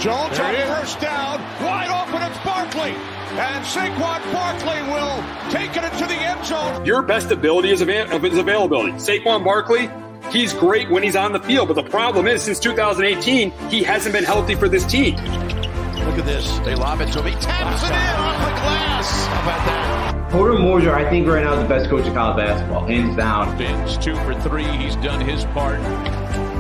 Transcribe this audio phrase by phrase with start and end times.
[0.00, 2.90] Jones on first down, wide open, it's Barkley.
[3.38, 6.84] And Saquon Barkley will take it into the end zone.
[6.84, 8.92] Your best ability is, av- is availability.
[8.92, 9.88] Saquon Barkley,
[10.30, 14.14] he's great when he's on the field, but the problem is since 2018, he hasn't
[14.14, 15.16] been healthy for this team.
[15.16, 16.58] Look at this.
[16.60, 17.32] They lob it to him.
[17.32, 19.26] He taps it in off the glass.
[19.26, 20.30] How about that?
[20.30, 23.56] Porter Moser, I think right now is the best coach of college basketball, hands down.
[23.58, 24.64] Fins two for three.
[24.64, 25.78] He's done his part.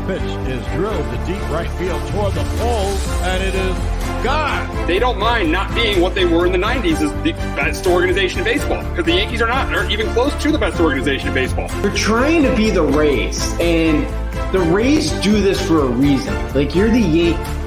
[0.06, 2.92] Pitch is drilled to deep right field toward the pole,
[3.24, 4.86] and it is gone.
[4.86, 8.38] They don't mind not being what they were in the 90s as the best organization
[8.38, 11.34] in baseball because the Yankees are not, are even close to the best organization in
[11.34, 11.68] baseball.
[11.82, 14.04] You're trying to be the Rays, and
[14.52, 16.34] the Rays do this for a reason.
[16.54, 17.58] Like, you're the Yankees.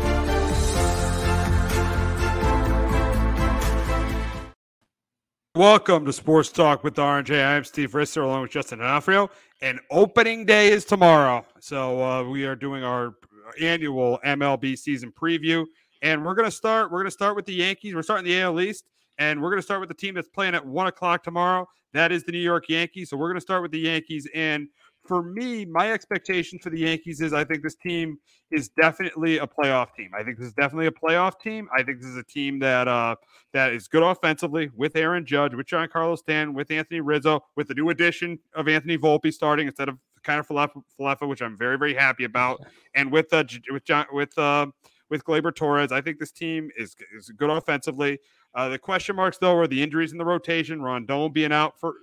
[5.56, 7.46] Welcome to Sports Talk with RJ.
[7.46, 9.30] I'm Steve Risser along with Justin D'Onofrio.
[9.62, 11.46] And opening day is tomorrow.
[11.60, 13.16] So uh, we are doing our
[13.62, 15.66] annual MLB season preview.
[16.06, 17.96] And we're gonna start, we're gonna start with the Yankees.
[17.96, 18.86] We're starting the AL East,
[19.18, 21.68] and we're gonna start with the team that's playing at one o'clock tomorrow.
[21.94, 23.10] That is the New York Yankees.
[23.10, 24.30] So we're gonna start with the Yankees.
[24.36, 24.68] And
[25.04, 28.20] for me, my expectation for the Yankees is I think this team
[28.52, 30.12] is definitely a playoff team.
[30.16, 31.68] I think this is definitely a playoff team.
[31.76, 33.16] I think this is a team that uh
[33.54, 37.74] that is good offensively with Aaron Judge, with Giancarlo Stanton, with Anthony Rizzo, with the
[37.74, 42.62] new addition of Anthony Volpe starting instead of Kiner-Falefa, which I'm very very happy about,
[42.94, 44.68] and with uh with John with uh
[45.10, 45.92] with Gleyber Torres.
[45.92, 48.20] I think this team is is good offensively.
[48.54, 50.80] Uh, the question marks though are the injuries in the rotation.
[50.80, 51.94] Rodón being out for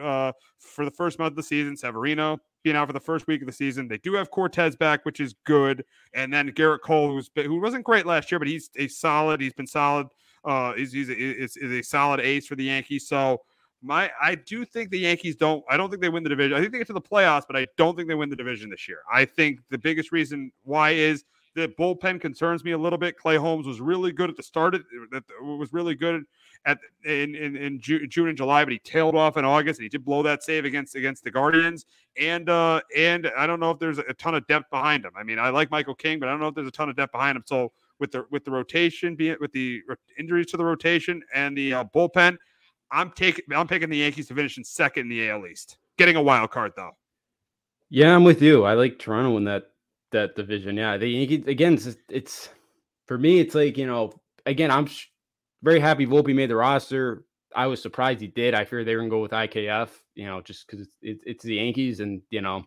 [0.00, 1.76] uh, for the first month of the season.
[1.76, 3.88] Severino being out for the first week of the season.
[3.88, 7.84] They do have Cortes back, which is good, and then Gerrit Cole, who's who wasn't
[7.84, 9.40] great last year, but he's a solid.
[9.40, 10.08] He's been solid.
[10.44, 13.06] Uh, he's, he's, a, is, is a solid ace for the Yankees.
[13.06, 13.42] So
[13.80, 15.64] my I do think the Yankees don't.
[15.68, 16.56] I don't think they win the division.
[16.56, 18.70] I think they get to the playoffs, but I don't think they win the division
[18.70, 18.98] this year.
[19.12, 21.24] I think the biggest reason why is
[21.54, 23.16] the bullpen concerns me a little bit.
[23.16, 24.74] Clay Holmes was really good at the start.
[24.74, 26.24] Of, that was really good
[26.64, 29.84] at in in, in June, June and July, but he tailed off in August, and
[29.84, 31.86] he did blow that save against against the Guardians.
[32.18, 35.12] And uh and I don't know if there's a ton of depth behind him.
[35.16, 36.96] I mean, I like Michael King, but I don't know if there's a ton of
[36.96, 37.44] depth behind him.
[37.46, 39.82] So with the with the rotation, be it with the
[40.18, 42.36] injuries to the rotation and the uh, bullpen,
[42.90, 46.16] I'm taking I'm picking the Yankees to finish in second in the AL East, getting
[46.16, 46.92] a wild card though.
[47.90, 48.64] Yeah, I'm with you.
[48.64, 49.71] I like Toronto in that
[50.12, 50.76] that division.
[50.76, 51.74] Yeah, the Yankees again.
[51.74, 52.48] It's, it's
[53.06, 53.40] for me.
[53.40, 54.12] It's like you know.
[54.44, 54.88] Again, I'm
[55.62, 57.24] very happy Volpe made the roster.
[57.54, 58.54] I was surprised he did.
[58.54, 59.88] I feared they were gonna go with IKF.
[60.14, 62.64] You know, just because it's, it, it's the Yankees, and you know,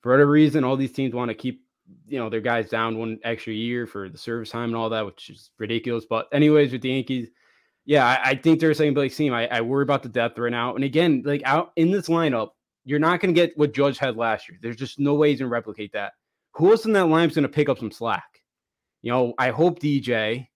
[0.00, 1.62] for whatever reason, all these teams want to keep
[2.06, 5.06] you know their guys down one extra year for the service time and all that,
[5.06, 6.04] which is ridiculous.
[6.08, 7.28] But anyways, with the Yankees.
[7.86, 9.32] Yeah, I, I think they're saying Blake Seam.
[9.32, 10.74] I, I worry about the depth right now.
[10.76, 12.50] And again, like out in this lineup,
[12.84, 14.58] you're not going to get what Judge had last year.
[14.60, 16.12] There's just no way he's going to replicate that
[16.52, 18.42] who else in that lineup is going to pick up some slack?
[19.02, 20.48] You know, I hope DJ.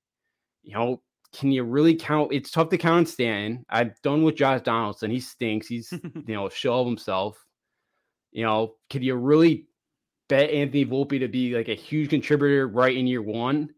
[0.63, 1.03] You know,
[1.35, 2.33] can you really count?
[2.33, 3.65] It's tough to count Stan.
[3.69, 5.11] I've done with Josh Donaldson.
[5.11, 5.67] He stinks.
[5.67, 7.45] He's you know a shell of himself.
[8.33, 9.67] You know, could you really
[10.29, 13.71] bet Anthony Volpe to be like a huge contributor right in year one?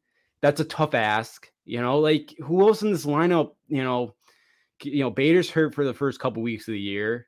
[0.42, 1.50] That's a tough ask.
[1.64, 3.52] You know, like who else in this lineup?
[3.68, 4.14] You know,
[4.82, 7.26] you know Bader's hurt for the first couple weeks of the year.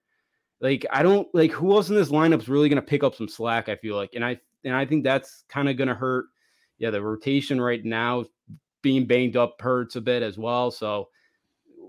[0.60, 3.14] Like I don't like who else in this lineup is really going to pick up
[3.14, 3.68] some slack.
[3.68, 6.26] I feel like, and I and I think that's kind of going to hurt.
[6.78, 8.24] Yeah, the rotation right now
[8.82, 10.70] being banged up hurts a bit as well.
[10.70, 11.08] So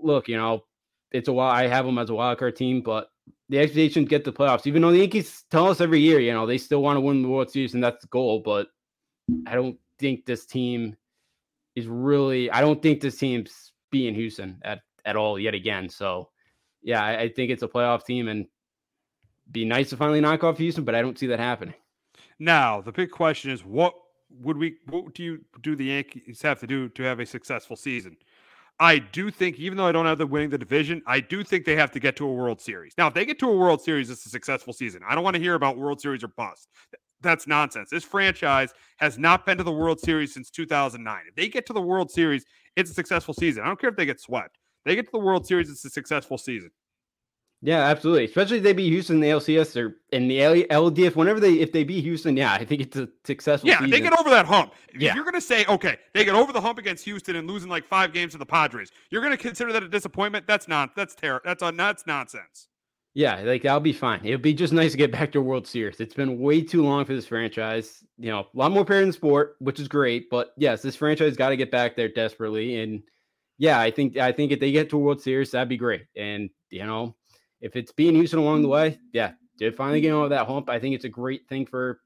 [0.02, 0.64] look, you know,
[1.12, 1.50] it's a while.
[1.50, 3.10] I have them as a wild card team, but
[3.48, 4.66] the expectations get the playoffs.
[4.66, 7.22] Even though the Yankees tell us every year, you know, they still want to win
[7.22, 8.42] the World Series and that's the goal.
[8.44, 8.68] But
[9.46, 10.96] I don't think this team
[11.74, 12.50] is really.
[12.50, 15.88] I don't think this team's being Houston at at all yet again.
[15.88, 16.30] So
[16.82, 18.46] yeah, I, I think it's a playoff team and
[19.50, 21.74] be nice to finally knock off Houston, but I don't see that happening.
[22.40, 23.94] Now the big question is what
[24.30, 27.76] would we what do you do the Yankees have to do to have a successful
[27.76, 28.16] season?
[28.80, 31.66] I do think, even though I don't have them winning the division, I do think
[31.66, 32.94] they have to get to a World Series.
[32.96, 35.02] Now, if they get to a World Series, it's a successful season.
[35.06, 36.70] I don't want to hear about World Series or bust.
[37.20, 37.90] That's nonsense.
[37.90, 41.20] This franchise has not been to the World Series since 2009.
[41.28, 43.64] If they get to the World Series, it's a successful season.
[43.64, 44.56] I don't care if they get swept.
[44.86, 46.70] They get to the World Series, it's a successful season.
[47.62, 48.24] Yeah, absolutely.
[48.24, 51.14] Especially if they beat Houston in the LCS or in the LDS.
[51.14, 53.68] Whenever they if they beat Houston, yeah, I think it's a successful.
[53.68, 53.90] Yeah, season.
[53.90, 54.72] they get over that hump.
[54.88, 57.68] If you're going to say, okay, they get over the hump against Houston and losing
[57.68, 60.46] like five games to the Padres, you're going to consider that a disappointment.
[60.46, 60.96] That's not.
[60.96, 61.42] That's terrible.
[61.44, 61.76] That's on.
[61.76, 62.68] That's nonsense.
[63.12, 64.20] Yeah, like that'll be fine.
[64.24, 66.00] It'll be just nice to get back to World Series.
[66.00, 68.04] It's been way too long for this franchise.
[68.16, 70.30] You know, a lot more parity in the sport, which is great.
[70.30, 72.80] But yes, this franchise got to get back there desperately.
[72.80, 73.02] And
[73.58, 76.06] yeah, I think I think if they get to World Series, that'd be great.
[76.16, 77.16] And you know,
[77.60, 78.72] if it's being Houston along the mm-hmm.
[78.72, 80.70] way, yeah, they're finally get over that hump.
[80.70, 82.00] I think it's a great thing for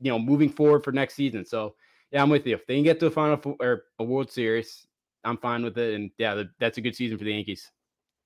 [0.00, 1.44] you know moving forward for next season.
[1.44, 1.74] So
[2.10, 2.54] yeah, I'm with you.
[2.54, 4.86] If they can get to a final Four- or a World Series,
[5.24, 5.94] I'm fine with it.
[5.94, 7.70] And yeah, th- that's a good season for the Yankees.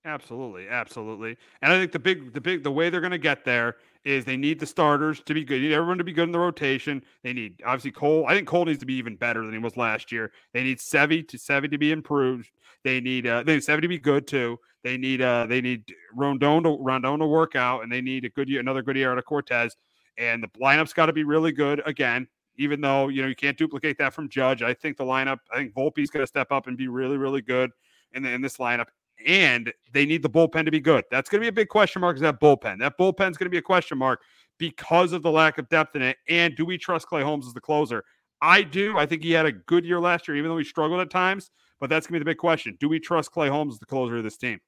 [0.05, 1.37] Absolutely, absolutely.
[1.61, 4.25] And I think the big, the big, the way they're going to get there is
[4.25, 5.57] they need the starters to be good.
[5.57, 7.03] You need everyone to be good in the rotation.
[7.23, 8.25] They need obviously Cole.
[8.27, 10.33] I think Cole needs to be even better than he was last year.
[10.55, 12.51] They need Sevy to Sevy to be improved.
[12.83, 14.59] They need uh, they need Sevy to be good too.
[14.83, 15.85] They need uh they need
[16.17, 19.13] Rodón to Rodón to work out, and they need a good year, another good year
[19.13, 19.77] out of Cortes.
[20.17, 22.27] And the lineup's got to be really good again.
[22.57, 25.39] Even though you know you can't duplicate that from Judge, I think the lineup.
[25.53, 27.71] I think Volpe's going to step up and be really, really good
[28.13, 28.87] in the, in this lineup
[29.27, 31.05] and they need the bullpen to be good.
[31.11, 32.17] That's going to be a big question mark.
[32.17, 32.79] Is that bullpen?
[32.79, 34.21] That bullpen's going to be a question mark
[34.59, 36.17] because of the lack of depth in it.
[36.29, 38.05] And do we trust Clay Holmes as the closer?
[38.43, 38.97] I do.
[38.97, 41.51] I think he had a good year last year, even though he struggled at times.
[41.81, 42.77] But that's going to be the big question.
[42.79, 44.61] Do we trust Clay Holmes as the closer of this team?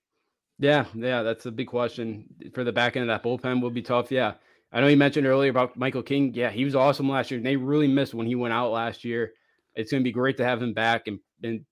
[0.58, 2.24] Yeah, yeah, that's a big question
[2.54, 3.60] for the back end of that bullpen.
[3.60, 4.10] Will be tough.
[4.10, 4.34] Yeah,
[4.72, 6.32] I know you mentioned earlier about Michael King.
[6.34, 7.40] Yeah, he was awesome last year.
[7.40, 9.32] They really missed when he went out last year.
[9.74, 11.64] It's going to be great to have him back and, and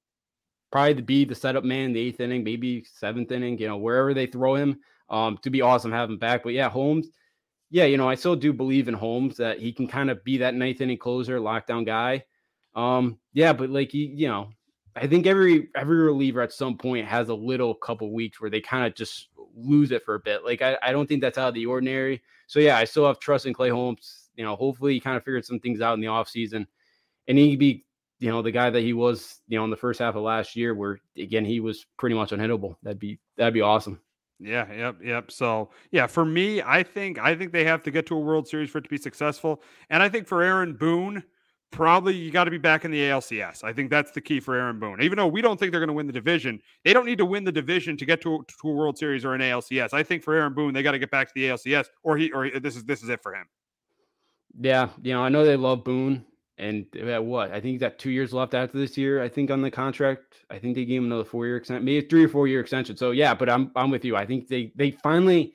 [0.71, 3.59] probably be the setup man, the eighth inning, maybe seventh inning.
[3.59, 6.43] You know, wherever they throw him, um, to be awesome have him back.
[6.43, 7.09] But yeah, Holmes.
[7.73, 10.39] Yeah, you know, I still do believe in Holmes that he can kind of be
[10.39, 12.25] that ninth inning closer, lockdown guy.
[12.75, 14.51] Um, yeah, but like you, you know,
[14.97, 18.61] I think every every reliever at some point has a little couple weeks where they
[18.61, 20.45] kind of just lose it for a bit.
[20.45, 22.23] Like I, I don't think that's out of the ordinary.
[22.47, 24.29] So yeah, I still have trust in Clay Holmes.
[24.35, 26.67] You know, hopefully he kind of figured some things out in the offseason.
[27.29, 27.85] And he could be,
[28.21, 30.55] you know, the guy that he was, you know, in the first half of last
[30.55, 32.77] year, where again he was pretty much unhittable.
[32.83, 34.01] That'd be that'd be awesome.
[34.39, 35.31] Yeah, yep, yep.
[35.31, 38.47] So yeah, for me, I think I think they have to get to a World
[38.47, 39.63] Series for it to be successful.
[39.89, 41.25] And I think for Aaron Boone,
[41.71, 43.65] probably you got to be back in the ALCS.
[43.65, 45.03] I think that's the key for Aaron Boone.
[45.03, 47.27] Even though we don't think they're going to win the division, they don't need to
[47.27, 49.95] win the division to get to, to a World Series or an ALCS.
[49.95, 52.31] I think for Aaron Boone, they got to get back to the ALCS, or he
[52.33, 53.47] or this is this is it for him.
[54.59, 56.25] Yeah, you know, I know they love Boone,
[56.61, 59.23] and at what I think he's got two years left after this year.
[59.23, 62.07] I think on the contract, I think they gave him another four year extension, maybe
[62.07, 62.97] three or four year extension.
[62.97, 64.17] So yeah, but I'm I'm with you.
[64.17, 65.55] I think they they finally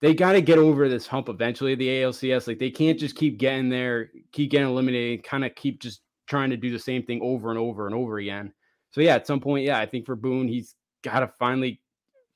[0.00, 1.74] they got to get over this hump eventually.
[1.74, 5.80] The ALCS, like they can't just keep getting there, keep getting eliminated, kind of keep
[5.80, 8.52] just trying to do the same thing over and over and over again.
[8.90, 11.80] So yeah, at some point, yeah, I think for Boone, he's got to finally,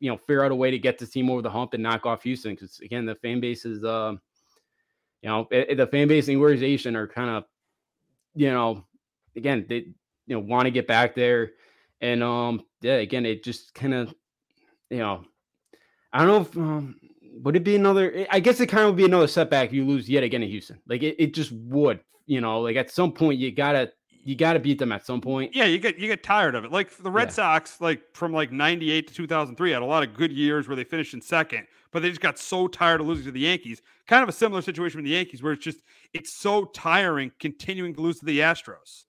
[0.00, 2.06] you know, figure out a way to get this team over the hump and knock
[2.06, 4.12] off Houston because again, the fan base is, uh,
[5.22, 7.44] you know, eh, the fan base and organization are kind of,
[8.38, 8.84] you know,
[9.36, 9.76] again, they
[10.26, 11.52] you know want to get back there,
[12.00, 14.14] and um, yeah, again, it just kind of,
[14.90, 15.24] you know,
[16.12, 16.56] I don't know if.
[16.56, 16.96] Um,
[17.42, 18.26] would it be another?
[18.30, 20.46] I guess it kind of would be another setback if you lose yet again to
[20.46, 20.80] Houston.
[20.88, 22.60] Like it, it just would, you know.
[22.60, 23.92] Like at some point, you gotta
[24.24, 25.54] you gotta beat them at some point.
[25.54, 26.72] Yeah, you get you get tired of it.
[26.72, 27.34] Like the Red Yeah.
[27.34, 30.84] Sox, like from like '98 to 2003, had a lot of good years where they
[30.84, 33.82] finished in second, but they just got so tired of losing to the Yankees.
[34.06, 37.94] Kind of a similar situation with the Yankees, where it's just it's so tiring continuing
[37.94, 39.04] to lose to the Astros.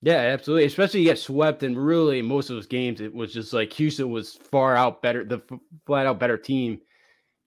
[0.00, 0.64] Yeah, absolutely.
[0.64, 4.10] Especially you get swept, and really most of those games, it was just like Houston
[4.10, 5.42] was far out better, the
[5.86, 6.80] flat out better team,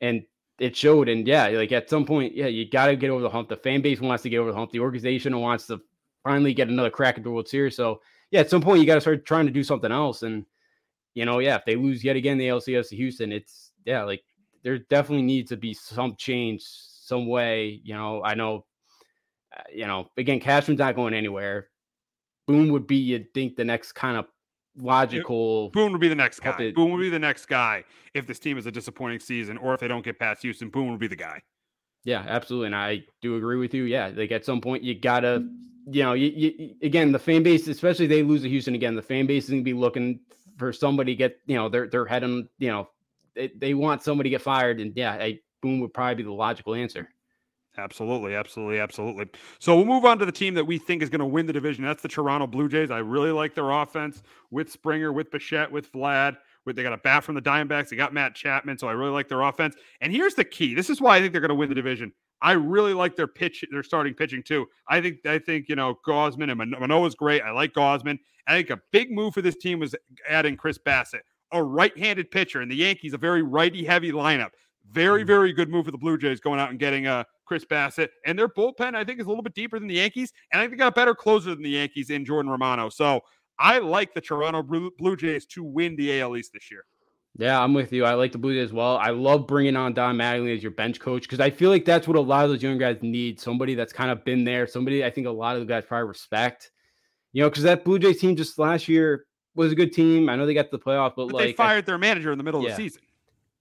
[0.02, 0.24] and
[0.60, 1.08] it showed.
[1.08, 3.50] And yeah, like at some point, yeah, you got to get over the hump.
[3.50, 4.72] The fan base wants to get over the hump.
[4.72, 5.82] The organization wants to
[6.24, 7.76] finally get another crack at the World Series.
[7.76, 10.24] So yeah, at some point you got to start trying to do something else.
[10.24, 10.46] And
[11.14, 14.24] you know, yeah, if they lose yet again the LCS to Houston, it's yeah, like
[14.64, 17.82] there definitely needs to be some change, some way.
[17.84, 18.66] You know, I know,
[19.56, 21.70] uh, you know, again, Cashman's not going anywhere.
[22.48, 24.26] Boone would be, you'd think, the next kind of
[24.78, 25.70] logical.
[25.70, 26.50] Boone would be the next guy.
[26.50, 29.58] Up it- Boone would be the next guy if this team is a disappointing season,
[29.58, 30.70] or if they don't get past Houston.
[30.70, 31.42] Boone would be the guy.
[32.04, 33.84] Yeah, absolutely, and I do agree with you.
[33.84, 35.48] Yeah, like at some point you gotta,
[35.92, 38.96] you know, you, you again the fan base, especially if they lose to Houston again,
[38.96, 40.20] the fan base is gonna be looking
[40.58, 42.90] for somebody to get, you know, they're they're heading, you know,
[43.36, 46.32] they, they want somebody to get fired, and yeah, I, Boone would probably be the
[46.32, 47.10] logical answer.
[47.78, 49.28] Absolutely, absolutely, absolutely.
[49.60, 51.54] So we'll move on to the team that we think is going to win the
[51.54, 51.86] division.
[51.86, 52.92] That's the Toronto Blue Jays.
[52.92, 56.36] I really like their offense with Springer, with Bichette, with Vlad.
[56.66, 57.90] With they got a bat from the Diamondbacks.
[57.90, 59.76] They got Matt Chapman, so I really like their offense.
[60.02, 60.76] And here's the key.
[60.76, 62.12] This is why I think they're going to win the division.
[62.42, 64.68] I really like their pitch, their starting pitching too.
[64.88, 67.42] I think I think you know Gausman and Mano- Manoah's great.
[67.42, 68.20] I like Gausman.
[68.48, 69.96] I think a big move for this team was
[70.28, 71.22] adding Chris Bassitt,
[71.52, 74.50] a right-handed pitcher, and the Yankees a very righty-heavy lineup.
[74.92, 78.10] Very, very good move for the Blue Jays going out and getting uh, Chris Bassitt.
[78.26, 80.34] And their bullpen, I think, is a little bit deeper than the Yankees.
[80.52, 82.90] And I think they got a better closer than the Yankees in Jordan Romano.
[82.90, 83.22] So
[83.58, 86.84] I like the Toronto Blue Blue Jays to win the AL East this year.
[87.38, 88.04] Yeah, I'm with you.
[88.04, 88.98] I like the Blue Jays as well.
[88.98, 92.08] I love bringing on Don Mattingly as your bench coach because I feel like that's
[92.08, 93.40] what a lot of those young guys need.
[93.40, 94.68] Somebody that's kind of been there.
[94.68, 96.72] Somebody I think a lot of the guys probably respect.
[97.34, 100.30] You know, because that Blue Jays team just last year was a good team.
[100.30, 102.32] I know they got to the playoff, but, But like they I- fired their manager
[102.32, 102.72] in the middle Yeah.
[102.72, 103.02] of the season.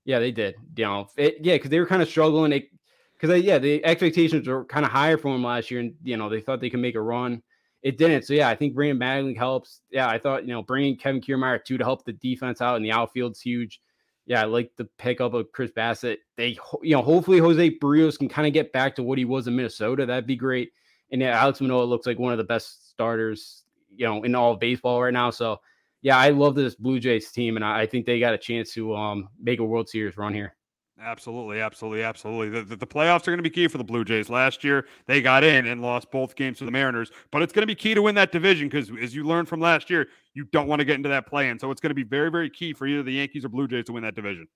[0.04, 0.54] Yeah, they did.
[0.76, 2.50] You know, it, yeah, because they were kind of struggling.
[2.50, 6.16] Because uh, yeah, the expectations were kind of higher for them last year, and you
[6.16, 7.42] know they thought they could make a run.
[7.82, 8.24] It didn't.
[8.24, 9.80] So yeah, I think bringing Mattingly helps.
[9.90, 12.82] Yeah, I thought you know bringing Kevin Kiermaier too to help the defense out in
[12.82, 13.80] the outfield's huge.
[14.26, 16.18] Yeah, I like the pickup of Chris Bassitt.
[16.36, 19.46] They you know hopefully Jose Berrios can kind of get back to what he was
[19.48, 20.06] in Minnesota.
[20.06, 20.70] That'd be great.
[21.12, 24.52] And yeah, Alex Manoah looks like one of the best starters you know in all
[24.52, 25.30] of baseball right now.
[25.30, 25.60] So
[26.02, 28.94] yeah, I love this Blue Jays team, and I, think they got a chance to
[28.94, 30.54] um make a World Series run here.
[31.02, 32.50] Absolutely, absolutely, absolutely.
[32.50, 34.28] The, the, the playoffs are going to be key for the Blue Jays.
[34.28, 37.62] Last year, they got in and lost both games to the Mariners, but it's going
[37.62, 40.44] to be key to win that division because, as you learned from last year, you
[40.52, 41.58] don't want to get into that play in.
[41.58, 43.86] So it's going to be very, very key for either the Yankees or Blue Jays
[43.86, 44.46] to win that division.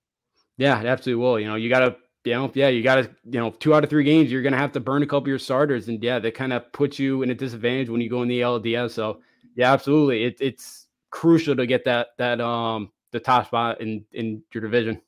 [0.57, 1.39] Yeah, it absolutely will.
[1.39, 3.83] You know, you got to, you know, yeah, you got to, you know, two out
[3.83, 5.87] of three games, you're going to have to burn a couple of your starters.
[5.87, 8.41] And yeah, that kind of puts you in a disadvantage when you go in the
[8.41, 8.91] LDS.
[8.91, 9.21] So
[9.55, 10.25] yeah, absolutely.
[10.25, 10.84] It, it's
[11.15, 15.01] crucial to get that, that, um, the top spot in, in your division.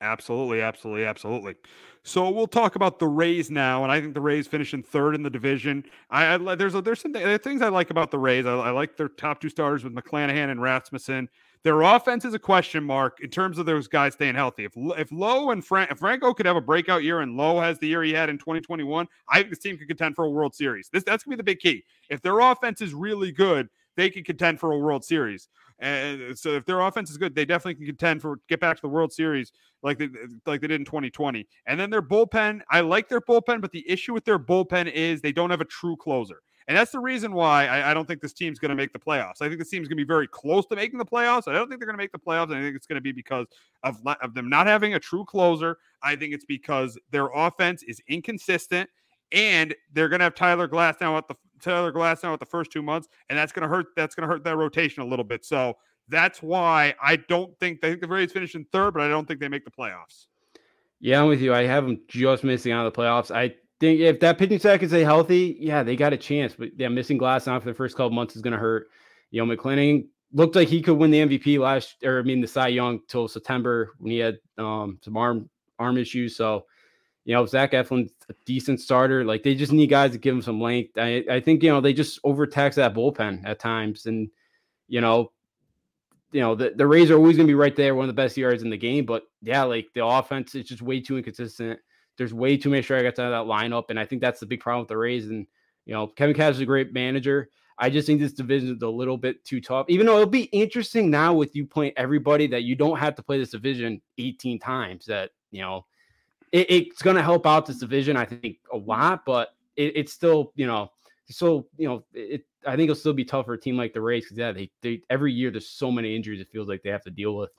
[0.00, 1.56] Absolutely, absolutely, absolutely.
[2.02, 5.22] So we'll talk about the Rays now, and I think the Rays finishing third in
[5.22, 5.84] the division.
[6.08, 8.46] I, I there's a, there's some th- things I like about the Rays.
[8.46, 11.28] I, I like their top two starters with McClanahan and Rasmussen.
[11.62, 14.64] Their offense is a question mark in terms of those guys staying healthy.
[14.64, 17.78] If if Lowe and Fran- if Franco could have a breakout year and Lowe has
[17.78, 20.54] the year he had in 2021, I think this team could contend for a World
[20.54, 20.88] Series.
[20.90, 21.84] This that's gonna be the big key.
[22.08, 23.68] If their offense is really good,
[24.00, 25.48] they could contend for a World Series.
[25.78, 28.82] And so if their offense is good, they definitely can contend for get back to
[28.82, 29.52] the World Series
[29.82, 30.08] like they
[30.46, 31.46] like they did in 2020.
[31.66, 35.20] And then their bullpen, I like their bullpen, but the issue with their bullpen is
[35.20, 36.42] they don't have a true closer.
[36.68, 38.98] And that's the reason why I, I don't think this team's going to make the
[38.98, 39.40] playoffs.
[39.40, 41.48] I think this team's going to be very close to making the playoffs.
[41.48, 42.54] I don't think they're going to make the playoffs.
[42.54, 43.46] I think it's going to be because
[43.82, 45.78] of, of them not having a true closer.
[46.02, 48.88] I think it's because their offense is inconsistent
[49.32, 52.82] and they're going to have Tyler Glasnow at the Tyler Glasnow with the first two
[52.82, 53.86] months, and that's going to hurt.
[53.96, 55.44] That's going to hurt that rotation a little bit.
[55.44, 55.76] So
[56.08, 59.26] that's why I don't think they think the Rays finish in third, but I don't
[59.26, 60.26] think they make the playoffs.
[61.00, 61.54] Yeah, I'm with you.
[61.54, 63.34] I have them just missing out of the playoffs.
[63.34, 66.54] I think if that pitching staff can stay healthy, yeah, they got a chance.
[66.58, 68.88] But yeah, missing Glass out for the first couple months is going to hurt.
[69.30, 70.02] You know,
[70.32, 73.28] looked like he could win the MVP last, or I mean, the Cy Young till
[73.28, 75.48] September when he had um, some arm
[75.78, 76.36] arm issues.
[76.36, 76.66] So,
[77.24, 79.24] you know, Zach Eflin's a decent starter.
[79.24, 80.96] Like they just need guys to give him some length.
[80.96, 84.30] I, I think you know they just overtax that bullpen at times, and
[84.88, 85.32] you know,
[86.32, 88.20] you know the, the Rays are always going to be right there, one of the
[88.20, 89.04] best yards in the game.
[89.04, 91.78] But yeah, like the offense is just way too inconsistent.
[92.16, 94.60] There's way too many strikeouts out of that lineup, and I think that's the big
[94.60, 95.28] problem with the Rays.
[95.28, 95.46] And
[95.84, 97.50] you know, Kevin Cash is a great manager.
[97.78, 99.86] I just think this division is a little bit too tough.
[99.88, 103.22] Even though it'll be interesting now with you playing everybody that you don't have to
[103.22, 105.06] play this division 18 times.
[105.06, 105.86] That you know,
[106.52, 109.24] it, it's going to help out this division, I think, a lot.
[109.24, 110.90] But it, it's still, you know,
[111.28, 112.44] so you know, it.
[112.66, 114.70] I think it'll still be tough for a team like the Rays because yeah, they,
[114.82, 116.40] they every year there's so many injuries.
[116.40, 117.50] It feels like they have to deal with.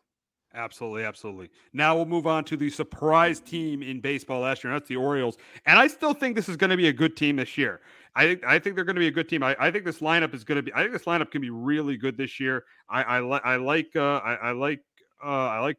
[0.53, 1.49] Absolutely, absolutely.
[1.71, 4.73] Now we'll move on to the surprise team in baseball last year.
[4.73, 7.15] And that's the Orioles, and I still think this is going to be a good
[7.15, 7.81] team this year.
[8.15, 9.43] I think I think they're going to be a good team.
[9.43, 10.73] I, I think this lineup is going to be.
[10.73, 12.65] I think this lineup can be really good this year.
[12.89, 14.81] I I, li- I like uh, I, I like
[15.23, 15.77] uh, I like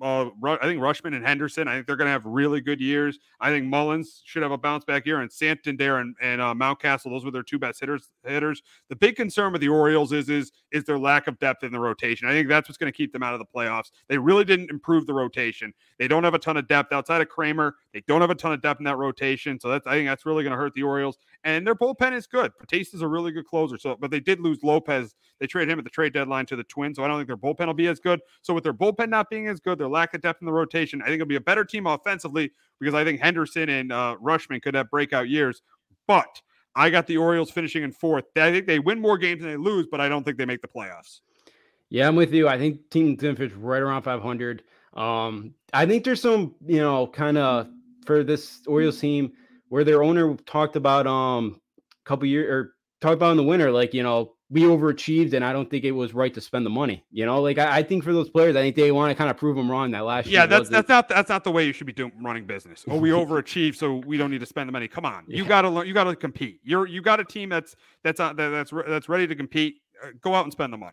[0.00, 1.68] uh, I think Rutschman and Henderson.
[1.68, 3.18] I think they're going to have really good years.
[3.40, 7.10] I think Mullins should have a bounce back year, and Santander and, and uh, Mountcastle.
[7.10, 8.10] Those were their two best hitters.
[8.24, 8.62] Hitters.
[8.88, 11.80] The big concern with the Orioles is is is their lack of depth in the
[11.80, 12.28] rotation.
[12.28, 13.90] I think that's what's going to keep them out of the playoffs.
[14.08, 15.72] They really didn't improve the rotation.
[15.98, 17.76] They don't have a ton of depth outside of Kremer.
[17.92, 19.58] They don't have a ton of depth in that rotation.
[19.58, 21.18] So that's I think that's really going to hurt the Orioles.
[21.44, 22.52] And their bullpen is good.
[22.60, 23.76] Bautista's a really good closer.
[23.76, 25.14] So, but they did lose Lopez.
[25.40, 26.96] They traded him at the trade deadline to the Twins.
[26.96, 28.20] So I don't think their bullpen will be as good.
[28.42, 31.02] So with their bullpen not being as good, their lack of depth in the rotation,
[31.02, 34.62] I think it'll be a better team offensively because I think Henderson and uh, Rutschman
[34.62, 35.62] could have breakout years.
[36.06, 36.40] But
[36.76, 38.24] I got the Orioles finishing in fourth.
[38.36, 40.62] I think they win more games than they lose, but I don't think they make
[40.62, 41.20] the playoffs.
[41.90, 42.48] Yeah, I'm with you.
[42.48, 44.62] I think team gonna finish right around 500.
[44.94, 47.68] Um, I think there's some, you know, kind of
[48.06, 49.32] for this Orioles team
[49.72, 51.58] where their owner talked about um
[52.04, 55.42] a couple years or talked about in the winter, like you know, we overachieved, and
[55.42, 57.02] I don't think it was right to spend the money.
[57.10, 59.30] You know, like I, I think for those players, I think they want to kind
[59.30, 59.90] of prove them wrong.
[59.92, 61.94] That last Yeah, year, that's wasn't- that's not that's not the way you should be
[61.94, 62.84] doing running business.
[62.86, 64.88] Oh, we overachieved, so we don't need to spend the money.
[64.88, 65.86] Come on, you got to learn.
[65.86, 66.60] You got to compete.
[66.62, 67.74] You're you got a team that's
[68.04, 69.76] that's on that's that's ready to compete.
[70.04, 70.92] Uh, Go out and spend the money.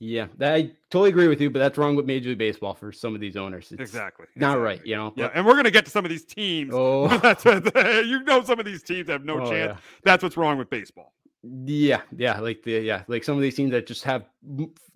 [0.00, 0.28] Yeah.
[0.38, 3.14] That, I totally agree with you, but that's wrong with Major League Baseball for some
[3.14, 3.70] of these owners.
[3.70, 4.26] It's Exactly.
[4.34, 4.62] not exactly.
[4.62, 4.86] right.
[4.86, 5.12] You know.
[5.14, 6.72] Yeah, but- and we're gonna get to some of these teams.
[6.74, 7.06] Oh.
[7.18, 7.64] that's what,
[8.06, 9.72] you know some of these teams have no Oh, chance.
[9.74, 9.76] yeah.
[10.02, 11.12] That's what's wrong with baseball.
[11.42, 14.24] Yeah, yeah, like the yeah, like some of these teams that just have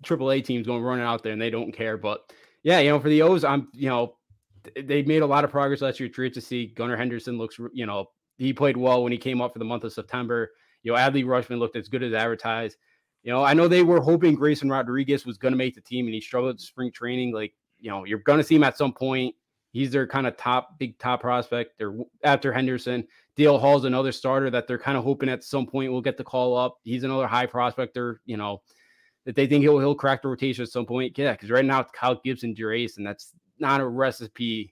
[0.03, 1.97] triple A teams going running out there and they don't care.
[1.97, 2.31] But
[2.63, 4.15] yeah, you know, for the O's, I'm you know,
[4.79, 6.07] they made a lot of progress last year.
[6.07, 9.41] It's great to see Gunnar Henderson looks, you know, he played well when he came
[9.41, 10.51] up for the month of September.
[10.83, 12.77] You know, Adley Rutschman looked as good as advertised.
[13.25, 16.05] You know, I know they were hoping Grayson Rodriguez was going to make the team
[16.05, 17.33] and he struggled at spring training.
[17.33, 19.33] Like, you know, you're going to see him at some point.
[19.71, 21.79] He's their kind of top, big top prospect.
[21.79, 23.07] They're after Henderson.
[23.35, 26.23] DL Hall's another starter that they're kind of hoping at some point we'll get the
[26.23, 26.77] call up.
[26.83, 28.61] He's another high prospector, you know,
[29.25, 31.17] that they think he'll he'll crack the rotation at some point.
[31.17, 34.71] Yeah, because right now it's Kyle Gibson, Durace, and that's not a recipe.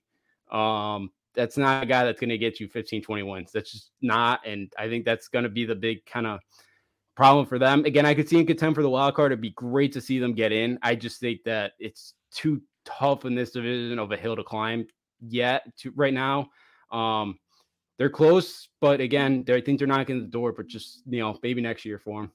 [0.51, 3.51] Um, that's not a guy that's going to get you 15, 20 wins.
[3.51, 4.41] That's just not.
[4.45, 6.39] And I think that's going to be the big kind of
[7.15, 7.85] problem for them.
[7.85, 9.31] Again, I could see him contend for the wild card.
[9.31, 10.79] It'd be great to see them get in.
[10.81, 14.87] I just think that it's too tough in this division of a hill to climb
[15.21, 16.49] yet to right now.
[16.91, 17.39] Um,
[17.97, 21.61] they're close, but again, I think they're knocking the door, but just you know, maybe
[21.61, 22.31] next year for them.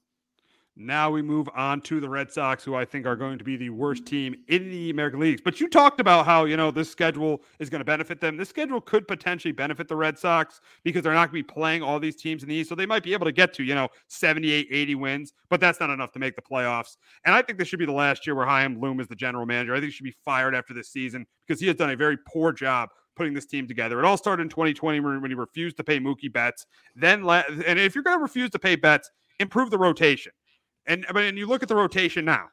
[0.81, 3.57] Now we move on to the Red Sox, who I think are going to be
[3.57, 5.41] the worst team in the American Leagues.
[5.43, 8.37] But you talked about how, you know, this schedule is going to benefit them.
[8.37, 11.83] This schedule could potentially benefit the Red Sox because they're not going to be playing
[11.83, 12.69] all these teams in the East.
[12.69, 15.81] So they might be able to get to, you know, 78, 80 wins, but that's
[15.81, 16.95] not enough to make the playoffs.
[17.25, 19.45] And I think this should be the last year where Chaim Bloom is the general
[19.45, 19.75] manager.
[19.75, 22.17] I think he should be fired after this season because he has done a very
[22.25, 22.87] poor job
[23.17, 23.99] putting this team together.
[23.99, 26.65] It all started in 2020 when he refused to pay Mookie Betts.
[26.95, 29.11] Then, and if you're going to refuse to pay Betts,
[29.41, 30.31] improve the rotation.
[30.89, 32.47] And I mean, you look at the rotation now: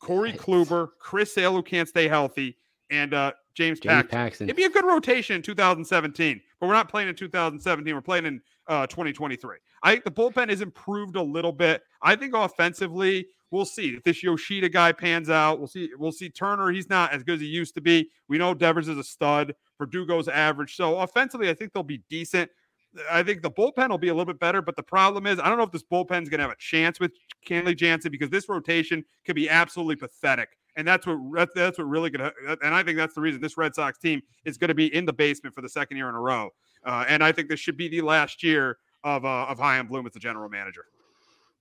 [0.00, 0.38] Corey Right.
[0.38, 2.56] Kluber, Chris Sale, who can't stay healthy,
[2.90, 4.08] and uh, James, James Paxton.
[4.18, 4.46] Paxton.
[4.48, 7.94] It'd be a good rotation in 2017, but we're not playing in 2017.
[7.94, 9.56] We're playing in uh, 2023.
[9.82, 11.82] I think the bullpen has improved a little bit.
[12.02, 15.60] I think offensively, we'll see if this Yoshida guy pans out.
[15.60, 15.90] We'll see.
[15.96, 16.72] We'll see Turner.
[16.72, 18.10] He's not as good as he used to be.
[18.28, 19.54] We know Devers is a stud.
[19.80, 20.74] Verdugo's average.
[20.74, 22.50] So offensively, I think they'll be decent.
[23.10, 25.48] I think the bullpen will be a little bit better, but the problem is I
[25.48, 27.12] don't know if this bullpen's going to have a chance with
[27.46, 30.50] Kenley Jansen because this rotation could be absolutely pathetic.
[30.76, 33.56] And that's what that's, what really going to and I think that's the reason this
[33.56, 36.14] Red Sox team is going to be in the basement for the second year in
[36.14, 36.50] a row.
[36.84, 40.06] Uh, and I think this should be the last year of uh, of Chaim Bloom
[40.06, 40.86] as the general manager.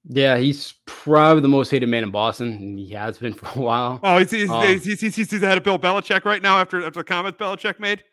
[0.07, 3.61] Yeah, he's probably the most hated man in Boston, and he has been for a
[3.61, 3.99] while.
[4.03, 6.85] Oh, he's he's, Um, he's, he's, he's, he's ahead of Bill Belichick right now after
[6.85, 8.03] after the comments Belichick made.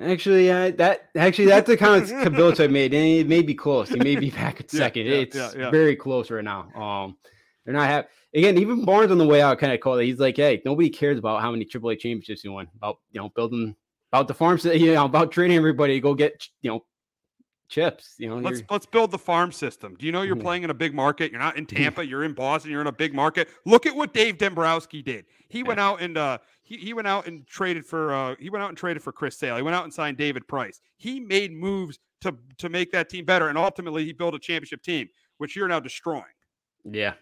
[0.00, 3.88] Actually, yeah, that actually that's the comments Belichick made, and it may be close.
[3.88, 5.06] He may be back at second.
[5.06, 5.70] yeah, it's yeah, yeah.
[5.70, 6.70] very close right now.
[6.74, 7.16] Um,
[7.64, 8.58] they're not have again.
[8.58, 10.04] Even Barnes on the way out kind of called it.
[10.04, 12.68] He's like, "Hey, nobody cares about how many AAA championships you won.
[12.76, 13.74] About you know building
[14.12, 16.84] about the farm, you know, about training everybody to go get you know
[17.68, 18.14] chips.
[18.18, 19.96] You know, Let's you're- let's build the farm system.
[19.98, 21.30] Do you know you're playing in a big market?
[21.32, 22.06] You're not in Tampa.
[22.06, 22.70] You're in Boston.
[22.70, 23.48] You're in a big market.
[23.64, 25.24] Look at what Dave Dombrowski did.
[25.48, 28.62] He went out and uh, he he went out and traded for uh, he went
[28.62, 29.56] out and traded for Chris Sale.
[29.56, 30.80] He went out and signed David Price.
[30.96, 34.82] He made moves to to make that team better, and ultimately he built a championship
[34.82, 36.24] team, which you're now destroying.
[36.84, 37.14] yeah.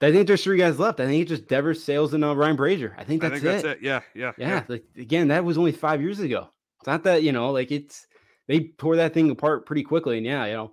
[0.00, 0.98] I think there's three guys left.
[0.98, 2.92] I think it's just Devers, Sales, and uh, Ryan Brasier.
[2.98, 3.62] I think I that's think it.
[3.62, 3.84] that's it.
[3.84, 6.48] Yeah, yeah, Yeah, like again, that was only five years ago.
[6.80, 8.08] It's not that you know, like it's
[8.48, 10.16] they tore that thing apart pretty quickly.
[10.16, 10.72] And yeah, you know,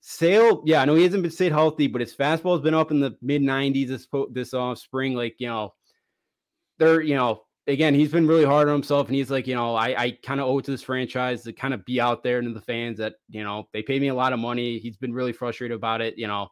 [0.00, 2.90] Sale, yeah, I know he hasn't been stayed healthy, but his fastball has been up
[2.90, 5.14] in the mid 90s this this uh, spring.
[5.14, 5.74] Like you know,
[6.78, 9.74] they're you know, again, he's been really hard on himself, and he's like, you know,
[9.74, 12.38] I I kind of owe it to this franchise to kind of be out there
[12.38, 14.78] and to the fans that you know they pay me a lot of money.
[14.78, 16.18] He's been really frustrated about it.
[16.18, 16.48] You know,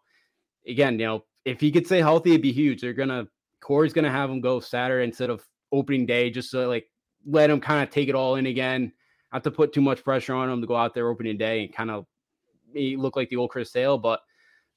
[0.67, 2.81] again, you know, if he could stay healthy, it'd be huge.
[2.81, 3.27] They're gonna
[3.61, 6.87] Corey's gonna have him go Saturday instead of opening day, just so like
[7.27, 8.93] let him kind of take it all in again.
[9.33, 11.73] Not to put too much pressure on him to go out there opening day and
[11.73, 12.07] kind of
[12.75, 13.99] look like the old Chris Sale.
[13.99, 14.21] But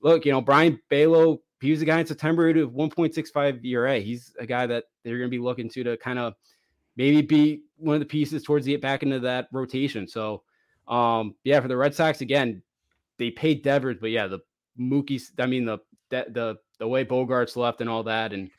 [0.01, 3.99] look, you know, Brayan Bello, he was a guy in September to 1.65 ERA.
[3.99, 6.33] He's a guy that they're going to be looking to to kind of
[6.95, 10.07] maybe be one of the pieces towards the get back into that rotation.
[10.07, 10.43] So,
[10.87, 12.61] um, yeah, for the Red Sox again,
[13.17, 14.39] they paid Devers, but yeah, the
[14.79, 15.77] Mookie, I mean the
[16.09, 18.49] the the way Bogaerts left and all that, and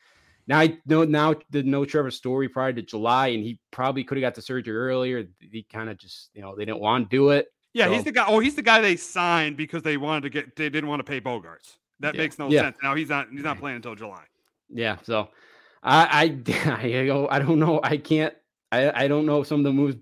[0.47, 4.17] now I know now the no Trevor Story prior to July, and he probably could
[4.17, 5.25] have got the surgery earlier.
[5.39, 7.47] He kind of just you know they didn't want to do it.
[7.73, 7.93] Yeah, so.
[7.93, 8.25] he's the guy.
[8.27, 10.55] Oh, he's the guy they signed because they wanted to get.
[10.55, 11.77] They didn't want to pay Bogaerts.
[12.03, 12.21] That yeah.
[12.21, 12.61] makes no yeah.
[12.61, 12.77] sense.
[12.83, 13.29] Now he's not.
[13.31, 14.23] He's not playing until July.
[14.69, 14.97] Yeah.
[15.03, 15.29] So
[15.81, 17.27] I I I go.
[17.29, 17.79] I don't know.
[17.83, 18.33] I can't.
[18.71, 19.95] I I don't know some of the moves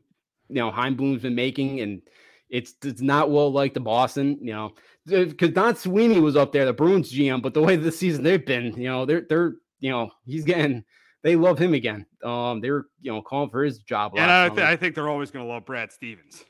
[0.49, 2.01] you know Chaim Bloom's been making, and
[2.49, 4.37] it's it's not well like the Boston.
[4.41, 4.73] You know
[5.05, 8.45] because Don Sweeney was up there, the Bruins GM, but the way the season they've
[8.45, 10.83] been, you know, they're they're you know, he's getting
[11.23, 12.05] they love him again.
[12.23, 14.13] Um, they were you know calling for his job.
[14.15, 16.43] And I, th- I think they're always going to love Brad Stevens.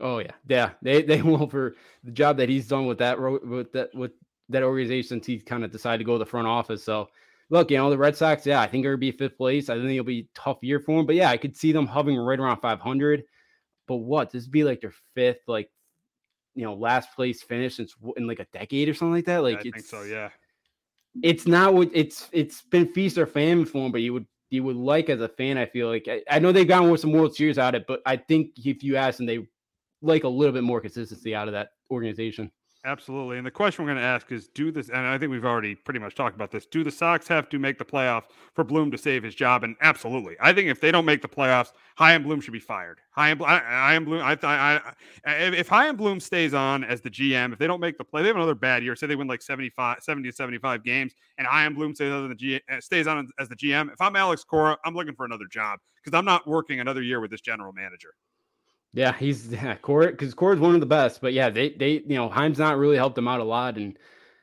[0.00, 0.70] Oh yeah, yeah.
[0.82, 4.12] They they will for the job that he's done with that with that with
[4.48, 6.82] that organization since he kind of decided to go to the front office.
[6.84, 7.08] So
[7.50, 8.46] look, you know the Red Sox.
[8.46, 9.68] Yeah, I think it'll be fifth place.
[9.68, 11.06] I think it'll be tough year for them.
[11.06, 13.24] But yeah, I could see them hovering right around 500.
[13.86, 15.70] But what this be like their fifth, like
[16.54, 19.42] you know, last place finish since in like a decade or something like that.
[19.42, 20.02] Like yeah, I think so.
[20.02, 20.30] Yeah
[21.22, 24.62] it's not what it's it's been feast or famine for him, but you would you
[24.64, 25.58] would like as a fan.
[25.58, 27.86] I feel like I, I know they've gotten with some World Series out of it,
[27.86, 29.46] but I think if you ask them, they
[30.02, 32.50] like a little bit more consistency out of that organization.
[32.88, 33.36] Absolutely.
[33.36, 35.74] And the question we're going to ask is do this, and I think we've already
[35.74, 36.64] pretty much talked about this.
[36.64, 38.24] Do the Sox have to make the playoffs
[38.54, 39.62] for Bloom to save his job?
[39.62, 40.36] And absolutely.
[40.40, 43.00] I think if they don't make the playoffs, Chaim Bloom should be fired.
[43.10, 44.80] Chaim, Chaim Bloom, I, I,
[45.26, 48.22] I, if Chaim Bloom stays on as the GM, if they don't make the play,
[48.22, 48.96] they have another bad year.
[48.96, 52.58] Say they win like 75, 70 to 75 games, and Chaim Bloom stays the G,
[52.72, 53.92] uh, stays on as the GM.
[53.92, 57.20] If I'm Alex Cora, I'm looking for another job because I'm not working another year
[57.20, 58.14] with this general manager.
[58.94, 61.20] Yeah, he's yeah, Core because Core's one of the best.
[61.20, 63.98] But yeah, they they you know Chaim's not really helped them out a lot, and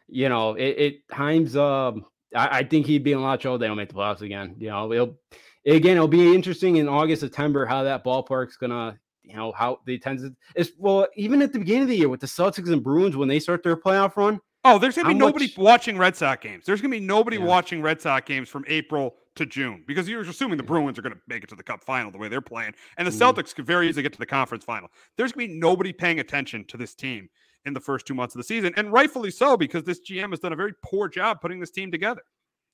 [0.07, 2.05] you know it, it Chaim's um
[2.35, 3.57] I, I, think he'd be in a lot of trouble.
[3.57, 4.55] They don't make the playoffs again.
[4.59, 5.19] You know it'll
[5.65, 9.97] again it'll be interesting in August September how that ballpark's gonna you know how they
[9.97, 12.83] tend to is well even at the beginning of the year with the Celtics and
[12.83, 14.39] Bruins when they start their playoff run.
[14.63, 16.65] Oh, there's gonna be nobody much, watching Red Sox games.
[16.65, 17.45] There's gonna be nobody yeah.
[17.45, 21.13] watching Red Sox games from April to June because you're assuming the Bruins are going
[21.13, 23.19] to make it to the Cup final the way they're playing, and the mm.
[23.19, 24.89] Celtics could very easily get to the conference final.
[25.17, 27.29] There's going to be nobody paying attention to this team
[27.65, 30.39] in the first two months of the season, and rightfully so because this GM has
[30.39, 32.21] done a very poor job putting this team together.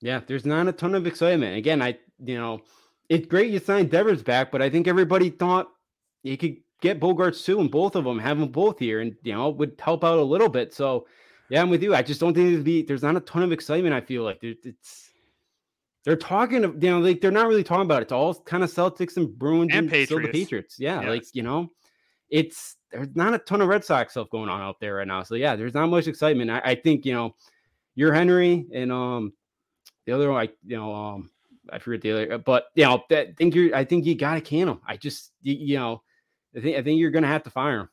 [0.01, 1.57] Yeah, there's not a ton of excitement.
[1.57, 2.61] Again, I you know
[3.09, 5.67] it's great you signed Devers back, but I think everybody thought
[6.23, 9.33] you could get Bogaerts too, and both of them have them both here, and you
[9.33, 10.73] know would help out a little bit.
[10.73, 11.07] So
[11.49, 11.93] yeah, I'm with you.
[11.93, 13.93] I just don't think there'd be there's not a ton of excitement.
[13.93, 15.10] I feel like it's
[16.03, 18.03] they're talking, you know, like they're not really talking about it.
[18.03, 20.31] It's all kind of Celtics and Bruins and, and Patriots.
[20.31, 20.75] the Patriots.
[20.79, 21.09] Yeah, yes.
[21.09, 21.69] like you know,
[22.29, 25.23] it's there's not a ton of Red Sox stuff going on out there right now.
[25.23, 26.49] So yeah, there's not much excitement.
[26.49, 27.35] I, I think you know,
[27.95, 29.33] you're Henry and um
[30.05, 31.29] the other one, I you know um
[31.69, 34.67] I forget the other, but you know, that think you're I think you gotta can
[34.67, 34.79] him.
[34.87, 36.01] I just you, you know,
[36.55, 37.89] I think I think you're gonna have to fire him.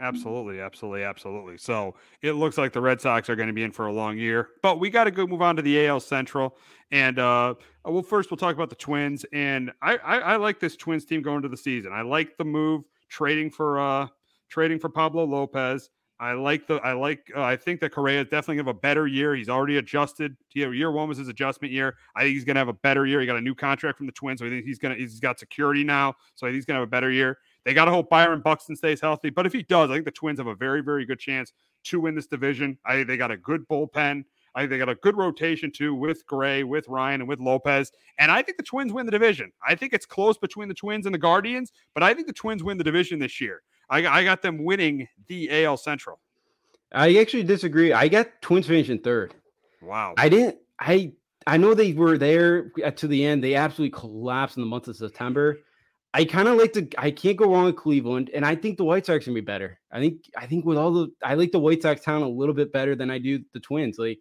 [0.00, 1.58] Absolutely, absolutely, absolutely.
[1.58, 4.16] So it looks like the Red Sox are going to be in for a long
[4.16, 6.56] year, but we got to go move on to the AL Central.
[6.92, 9.26] And uh, well, first we'll talk about the Twins.
[9.32, 11.92] And I, I, I like this Twins team going to the season.
[11.92, 14.06] I like the move trading for uh,
[14.48, 15.90] trading for Pablo Lopez.
[16.20, 18.80] I like the I like uh, I think that Correa is definitely gonna have a
[18.80, 19.36] better year.
[19.36, 20.36] He's already adjusted.
[20.52, 21.96] Year one was his adjustment year.
[22.16, 23.20] I think he's gonna have a better year.
[23.20, 25.38] He got a new contract from the Twins, so I think he's gonna he's got
[25.38, 26.14] security now.
[26.34, 27.38] So I think he's gonna have a better year.
[27.68, 29.28] They got to hope Byron Buxton stays healthy.
[29.28, 31.52] But if he does, I think the Twins have a very, very good chance
[31.84, 32.78] to win this division.
[32.86, 34.24] I think they got a good bullpen.
[34.54, 37.92] I think they got a good rotation too with Gray, with Ryan, and with Lopez.
[38.18, 39.52] And I think the Twins win the division.
[39.68, 42.64] I think it's close between the Twins and the Guardians, but I think the Twins
[42.64, 43.60] win the division this year.
[43.90, 46.20] I, I got them winning the AL Central.
[46.92, 47.92] I actually disagree.
[47.92, 49.34] I got Twins finishing third.
[49.82, 50.14] Wow.
[50.16, 50.56] I didn't.
[50.80, 51.12] I
[51.46, 53.44] I know they were there to the end.
[53.44, 55.58] They absolutely collapsed in the month of September.
[56.14, 56.88] I kind of like to.
[56.96, 59.78] I can't go wrong with Cleveland, and I think the White Sox can be better.
[59.92, 60.24] I think.
[60.36, 62.94] I think with all the, I like the White Sox town a little bit better
[62.94, 63.98] than I do the Twins.
[63.98, 64.20] Like,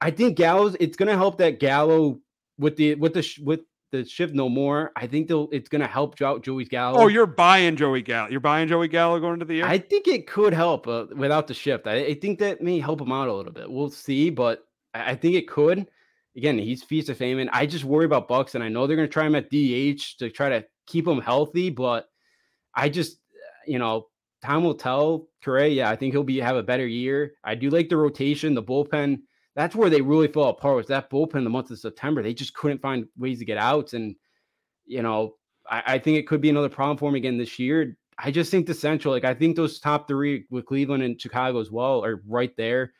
[0.00, 0.76] I think Gallo's.
[0.80, 2.20] It's gonna help that Gallo
[2.58, 4.92] with the with the with the shift no more.
[4.94, 5.48] I think they'll.
[5.50, 6.98] It's gonna help out Joey's Gallo.
[7.00, 8.28] Oh, you're buying Joey Gallo.
[8.28, 9.66] You're buying Joey Gallo going into the year.
[9.66, 11.86] I think it could help uh, without the shift.
[11.86, 13.70] I, I, think that may help him out a little bit.
[13.70, 15.88] We'll see, but I, I think it could.
[16.36, 18.96] Again, he's feast of fame, and I just worry about Bucks, and I know they're
[18.96, 21.70] gonna try him at DH to try to keep him healthy.
[21.70, 22.08] But
[22.74, 23.18] I just,
[23.66, 24.08] you know,
[24.42, 25.28] time will tell.
[25.42, 27.32] Correa, yeah, I think he'll be have a better year.
[27.42, 29.20] I do like the rotation, the bullpen.
[29.54, 30.76] That's where they really fell apart.
[30.76, 32.22] Was that bullpen the month of September?
[32.22, 34.14] They just couldn't find ways to get outs, and
[34.86, 35.34] you know,
[35.68, 37.96] I, I think it could be another problem for him again this year.
[38.18, 41.60] I just think the Central, like I think those top three with Cleveland and Chicago
[41.60, 42.92] as well are right there.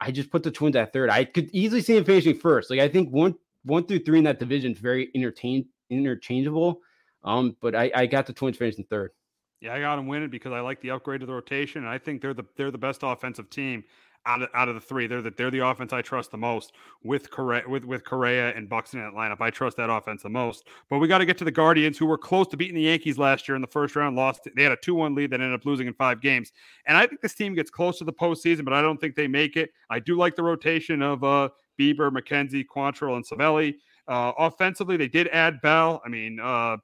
[0.00, 1.10] I just put the Twins at third.
[1.10, 2.70] I could easily see them finishing first.
[2.70, 6.80] Like I think one one through three in that division is very entertain interchangeable.
[7.24, 9.12] Um, but I, I got the Twins finishing third.
[9.60, 11.98] Yeah, I got them winning because I like the upgrade of the rotation, and I
[11.98, 13.84] think they're the they're the best offensive team
[14.26, 15.06] out of, out of the three.
[15.06, 18.68] They're the they're the offense I trust the most with Correa with with Correa and
[18.68, 19.40] Buxton in that lineup.
[19.40, 20.66] I trust that offense the most.
[20.88, 23.18] But we got to get to the Guardians, who were close to beating the Yankees
[23.18, 24.16] last year in the first round.
[24.16, 24.48] Lost.
[24.56, 26.52] They had a two one lead that ended up losing in five games.
[26.86, 29.28] And I think this team gets close to the postseason, but I don't think they
[29.28, 29.70] make it.
[29.90, 33.74] I do like the rotation of uh, Bieber, McKenzie, Quantrill, and Civale.
[34.08, 36.02] Uh, offensively, they did add Bell.
[36.04, 36.78] I mean, uh,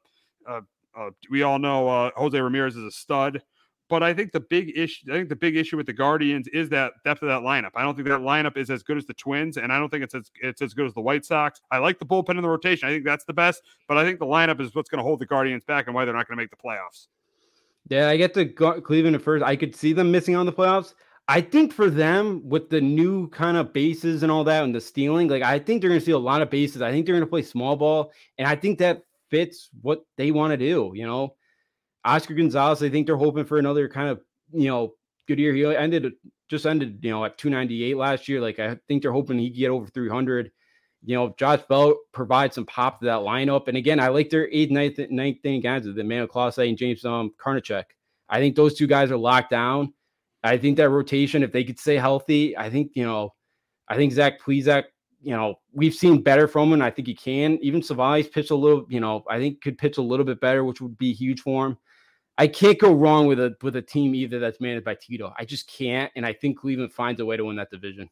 [0.46, 0.60] uh,
[0.96, 3.42] uh, we all know uh, Jose Ramirez is a stud,
[3.88, 6.68] but I think the big issue, I think the big issue with the Guardians is
[6.70, 7.70] that depth of that lineup.
[7.74, 10.02] I don't think that lineup is as good as the Twins, and I don't think
[10.02, 11.60] it's as it's as good as the White Sox.
[11.70, 12.88] I like the bullpen in the rotation.
[12.88, 15.20] I think that's the best, but I think the lineup is what's going to hold
[15.20, 17.06] the Guardians back and why they're not going to make the playoffs.
[17.88, 19.44] Yeah, I get the Cleveland at first.
[19.44, 20.94] I could see them missing on the playoffs.
[21.28, 24.80] I think for them, with the new kind of bases and all that and the
[24.80, 26.82] stealing, like I think they're going to steal a lot of bases.
[26.82, 30.30] I think they're going to play small ball, and I think that fits what they
[30.30, 30.92] want to do.
[30.94, 31.34] You know,
[32.04, 34.20] Oscar Gonzalez, I think they're hoping for another kind of,
[34.52, 34.94] you know,
[35.26, 35.54] good year.
[35.54, 36.12] He ended
[36.48, 38.40] just ended, you know, at 298 last year.
[38.40, 40.50] Like I think they're hoping he get over 300.
[41.04, 43.68] You know, Josh Bell provides some pop to that lineup.
[43.68, 47.04] And again, I like their eighth, ninth, ninth thing guys, the Manuel Clase and James
[47.04, 47.84] um, Karinchak.
[48.28, 49.92] I think those two guys are locked down.
[50.42, 53.34] I think that rotation, if they could stay healthy, I think, you know,
[53.88, 54.84] I think Zach Plesac
[55.20, 56.82] you know, we've seen better from him.
[56.82, 57.58] I think he can.
[57.62, 60.64] Even Savai's pitched a little, you know, I think could pitch a little bit better,
[60.64, 61.78] which would be huge for him.
[62.38, 65.32] I can't go wrong with a with a team either that's managed by Tito.
[65.38, 68.10] I just can't, and I think Cleveland finds a way to win that division.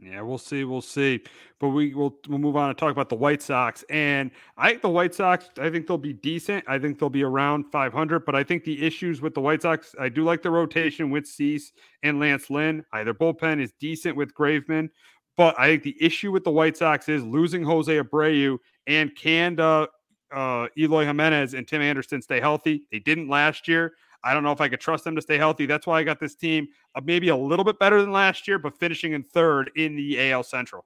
[0.00, 1.20] Yeah, we'll see, we'll see.
[1.58, 3.84] But we will we'll move on and talk about the White Sox.
[3.90, 6.64] And I think the White Sox, I think they'll be decent.
[6.68, 8.24] I think they'll be around 500.
[8.24, 11.26] But I think the issues with the White Sox, I do like the rotation with
[11.26, 11.72] Cease
[12.04, 12.84] and Lance Lynn.
[12.92, 14.88] Either bullpen is decent with Graveman,
[15.38, 19.58] but I think the issue with the White Sox is losing Jose Abreu and can
[19.60, 19.86] uh,
[20.76, 22.82] Eloy Jimenez and Tim Anderson stay healthy.
[22.90, 23.92] They didn't last year.
[24.24, 25.64] I don't know if I could trust them to stay healthy.
[25.64, 28.58] That's why I got this team uh, maybe a little bit better than last year,
[28.58, 30.84] but finishing in third in the AL Central.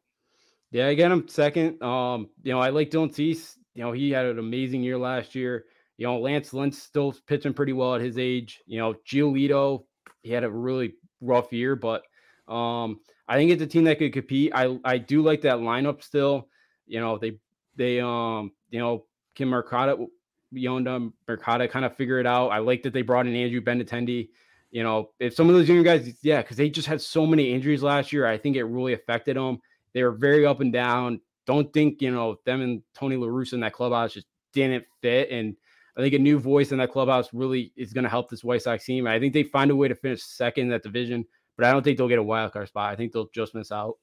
[0.71, 1.83] Yeah, I get him second.
[1.83, 3.57] Um, you know, I like Dylan Cease.
[3.75, 5.65] You know, he had an amazing year last year.
[5.97, 8.61] You know, Lance Lynn's still pitching pretty well at his age.
[8.67, 9.85] You know, Giolito,
[10.21, 12.03] he had a really rough year, but
[12.49, 14.53] um, I think it's a team that could compete.
[14.55, 16.49] I I do like that lineup still.
[16.87, 17.39] You know, they
[17.77, 20.09] they um you know Kim Mercado
[20.55, 22.49] Yonda Mercado kind of figure it out.
[22.49, 24.29] I like that they brought in Andrew Benintendi.
[24.71, 27.53] You know, if some of those junior guys, yeah, because they just had so many
[27.53, 29.61] injuries last year, I think it really affected them.
[29.93, 31.21] They were very up and down.
[31.47, 35.31] Don't think you know them and Tony La Russa in that clubhouse just didn't fit.
[35.31, 35.57] And
[35.97, 38.63] I think a new voice in that clubhouse really is going to help this White
[38.63, 39.07] Sox team.
[39.07, 41.83] I think they find a way to finish second in that division but I don't
[41.83, 42.93] think they'll get a wild card spot.
[42.93, 43.99] I think they'll just miss out.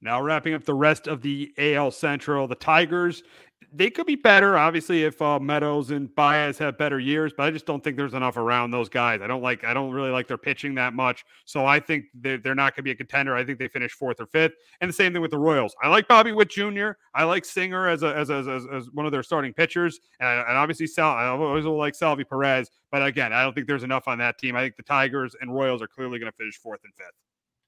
[0.00, 3.22] Now, wrapping up the rest of the AL Central, the Tigers,
[3.72, 7.50] they could be better, obviously, if uh, Meadows and Baez have better years, but I
[7.50, 9.20] just don't think there's enough around those guys.
[9.20, 11.24] I don't like, I don't really like their pitching that much.
[11.44, 13.34] So I think they're, they're not going to be a contender.
[13.34, 14.54] I think they finish fourth or fifth.
[14.80, 15.74] And the same thing with the Royals.
[15.82, 19.06] I like Bobby Witt Jr., I like Singer as, a, as, a, as, as one
[19.06, 20.00] of their starting pitchers.
[20.20, 22.70] And, and obviously, Sal, I always like Salvy Perez.
[22.90, 24.56] But again, I don't think there's enough on that team.
[24.56, 27.14] I think the Tigers and Royals are clearly going to finish fourth and fifth.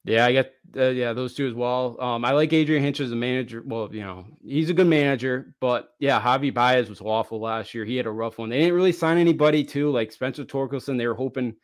[0.05, 1.97] Yeah, I get uh, yeah those two as well.
[1.99, 3.63] Um, I like Adrian Hinch as a manager.
[3.65, 7.87] Well, you know he's a good manager, but yeah, Javi Baez was awful last year.
[7.87, 8.51] He had a rough one.
[8.51, 10.99] They didn't really sign anybody too, like Spencer Torkelson.
[10.99, 11.55] They were hoping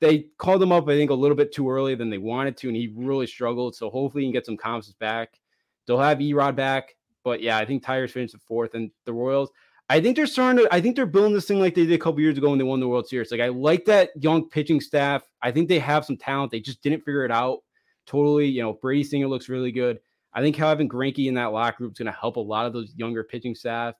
[0.00, 2.68] they called him up, I think, a little bit too early than they wanted to,
[2.68, 3.76] and he really struggled.
[3.76, 5.38] So hopefully he can get some confidence back.
[5.86, 9.50] They'll have Erod back, but yeah, I think Tigers finished the fourth, and the Royals.
[9.88, 10.74] I think they're starting to.
[10.74, 12.64] I think they're building this thing like they did a couple years ago when they
[12.64, 13.30] won the World Series.
[13.30, 15.22] Like I like that young pitching staff.
[15.40, 16.50] I think they have some talent.
[16.50, 17.60] They just didn't figure it out
[18.06, 20.00] totally, you know, Brady Singer looks really good.
[20.32, 22.72] I think having Greinke in that locker group is going to help a lot of
[22.72, 23.94] those younger pitching staff.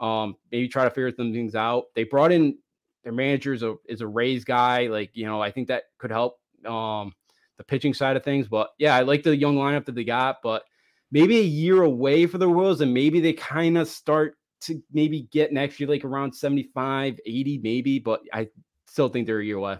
[0.00, 1.84] Um, maybe try to figure some things out.
[1.94, 2.58] They brought in
[3.04, 4.86] their manager is a is a Rays guy.
[4.88, 7.12] Like, you know, I think that could help um
[7.56, 8.48] the pitching side of things.
[8.48, 10.64] But yeah, I like the young lineup that they got, but
[11.10, 15.22] maybe a year away for the Royals, and maybe they kind of start to maybe
[15.32, 18.48] get next year like around 75, 80, maybe, but I
[18.86, 19.78] still think they're a year away.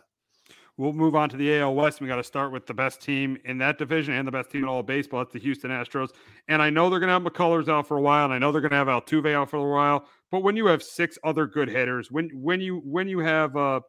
[0.79, 2.01] We'll move on to the AL West.
[2.01, 4.63] We got to start with the best team in that division and the best team
[4.63, 5.21] in all of baseball.
[5.21, 6.11] That's the Houston Astros.
[6.47, 8.53] And I know they're going to have McCullers out for a while, and I know
[8.53, 10.07] they're going to have Altuve out for a while.
[10.31, 13.81] But when you have six other good hitters, when when you when you have uh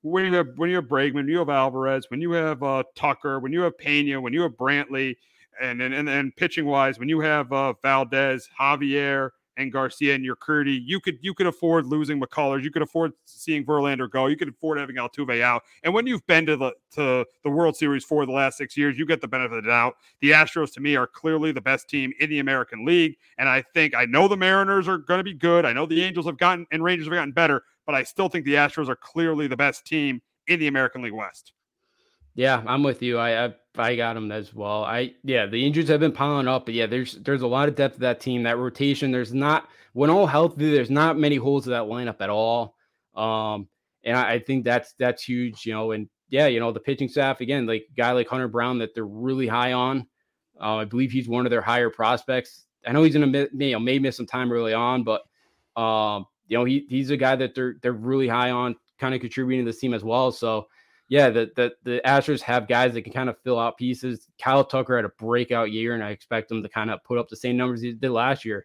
[0.00, 3.38] when you have when you have Bregman, you have Alvarez, when you have uh, Tucker,
[3.38, 5.16] when you have Pena, when you have Brantley,
[5.60, 10.24] and and and, and pitching wise, when you have uh, Valdez, Javier, and Garcia and
[10.24, 14.36] Urquidy, you could you could afford losing McCullers, you could afford seeing Verlander go, you
[14.36, 15.62] could afford having Altuve out.
[15.82, 18.98] And when you've been to the to the World Series for the last six years,
[18.98, 19.96] you get the benefit of the doubt.
[20.20, 23.62] The Astros to me are clearly the best team in the American League, and I
[23.74, 25.64] think I know the Mariners are going to be good.
[25.64, 28.44] I know the Angels have gotten and Rangers have gotten better, but I still think
[28.44, 31.52] the Astros are clearly the best team in the American League West.
[32.34, 33.18] Yeah, I'm with you.
[33.18, 34.84] I, I I got them as well.
[34.84, 37.76] I yeah, the injuries have been piling up, but yeah, there's there's a lot of
[37.76, 38.42] depth to that team.
[38.42, 42.30] That rotation, there's not when all healthy, there's not many holes to that lineup at
[42.30, 42.74] all.
[43.14, 43.68] Um,
[44.04, 45.92] and I, I think that's that's huge, you know.
[45.92, 49.06] And yeah, you know, the pitching staff again, like guy like Hunter Brown that they're
[49.06, 50.06] really high on.
[50.60, 52.66] Uh, I believe he's one of their higher prospects.
[52.86, 55.22] I know he's gonna you know may miss some time early on, but
[55.80, 59.20] um, you know he he's a guy that they're they're really high on, kind of
[59.20, 60.32] contributing to the team as well.
[60.32, 60.68] So
[61.10, 64.28] yeah, the, the the Astros have guys that can kind of fill out pieces.
[64.40, 67.28] Kyle Tucker had a breakout year, and I expect him to kind of put up
[67.28, 68.64] the same numbers he did last year.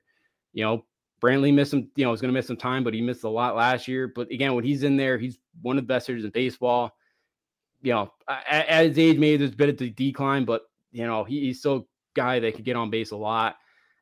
[0.54, 0.86] You know,
[1.20, 3.30] Brantley missed some, you know, was going to miss some time, but he missed a
[3.30, 4.08] lot last year.
[4.16, 6.96] But again, when he's in there, he's one of the best hitters in baseball.
[7.82, 11.08] You know, at, at his age, maybe there's a bit of a decline, but you
[11.08, 13.56] know, he, he's still a guy that could get on base a lot.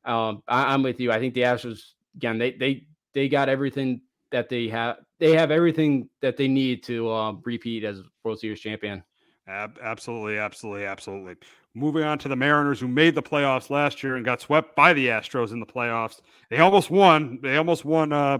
[0.03, 1.13] Um, I, I'm with you.
[1.13, 1.79] I think the Astros
[2.17, 4.01] again, they they they got everything
[4.31, 8.59] that they have they have everything that they need to uh, repeat as World Series
[8.59, 9.01] champion.
[9.47, 11.35] absolutely, absolutely, absolutely.
[11.73, 14.91] Moving on to the Mariners, who made the playoffs last year and got swept by
[14.91, 16.19] the Astros in the playoffs.
[16.49, 17.39] They almost won.
[17.41, 18.39] They almost won uh,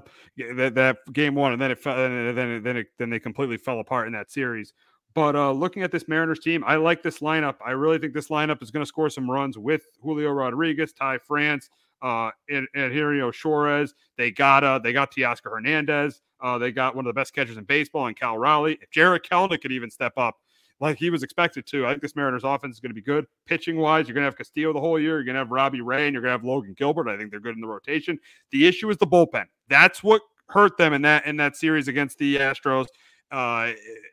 [0.58, 3.58] that, that game one, and then it fell, and then then it, then they completely
[3.58, 4.74] fell apart in that series.
[5.13, 7.56] But uh, looking at this Mariners team, I like this lineup.
[7.65, 11.19] I really think this lineup is going to score some runs with Julio Rodriguez, Ty
[11.19, 11.69] France,
[12.02, 13.96] uh, and, and Eugenio Suarez.
[14.17, 16.22] They got uh, they got Teoscar Hernandez.
[16.43, 18.77] Uh, they got one of the best catchers in baseball in Cal Raleigh.
[18.82, 20.36] If Jarred Kelenic could even step up
[20.82, 23.25] like he was expected to, I think this Mariners offense is going to be good.
[23.45, 25.15] Pitching wise, you're going to have Castillo the whole year.
[25.15, 27.08] You're going to have Robbie Ray and you're going to have Logan Gilbert.
[27.08, 28.19] I think they're good in the rotation.
[28.51, 29.45] The issue is the bullpen.
[29.69, 32.88] That's what hurt them in that in that series against the Astros.
[33.32, 33.71] Uh,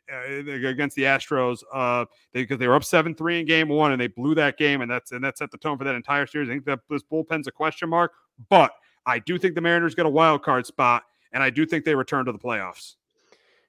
[0.08, 4.00] against the Astros, uh, because they, they, were up seven three in game one and
[4.00, 6.48] they blew that game, and that's and that set the tone for that entire series.
[6.48, 8.12] I think that this bullpen's a question mark,
[8.48, 8.72] but
[9.04, 11.94] I do think the Mariners get a wild card spot, and I do think they
[11.94, 12.94] return to the playoffs.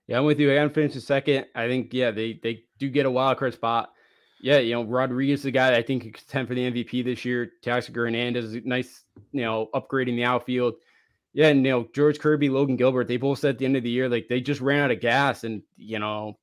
[0.07, 0.51] Yeah, I'm with you.
[0.51, 1.45] I got to finish the second.
[1.55, 3.91] I think yeah, they they do get a wild card spot.
[4.41, 7.51] Yeah, you know, Rodriguez, the guy I think could contend for the MVP this year.
[7.63, 10.75] Teoscar Hernandez, is nice, you know, upgrading the outfield.
[11.33, 13.83] Yeah, and you know, George Kirby, Logan Gilbert, they both said at the end of
[13.83, 16.37] the year, like they just ran out of gas, and you know,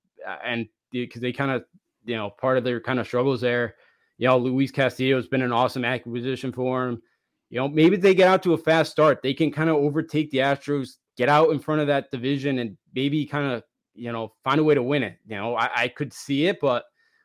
[0.44, 1.64] and because they kind of,
[2.04, 3.74] you know, part of their kind of struggles there.
[4.16, 7.02] You know, Luis Castillo has been an awesome acquisition for him.
[7.50, 9.22] You know, maybe they get out to a fast start.
[9.22, 12.78] They can kind of overtake the Astros, get out in front of that division, and
[12.94, 13.62] maybe kind of,
[13.94, 15.18] you know, find a way to win it.
[15.26, 16.85] You know, I, I could see it, but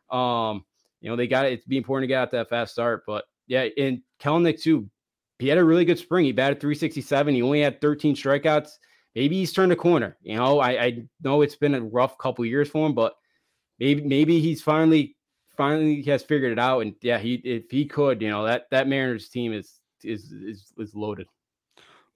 [0.09, 0.65] um,
[0.99, 1.53] you know, they got it.
[1.53, 3.03] It's be important to get out that fast start.
[3.07, 4.89] But yeah, and Kelenic too,
[5.39, 6.25] he had a really good spring.
[6.25, 7.35] He batted 367.
[7.35, 8.71] He only had 13 strikeouts.
[9.15, 10.17] Maybe he's turned a corner.
[10.23, 13.13] You know, I, I know it's been a rough couple years for him, but
[13.79, 15.15] maybe maybe he's finally
[15.55, 16.79] finally has figured it out.
[16.79, 20.73] And yeah, he if he could, you know, that that Mariners team is is is
[20.77, 21.27] is loaded.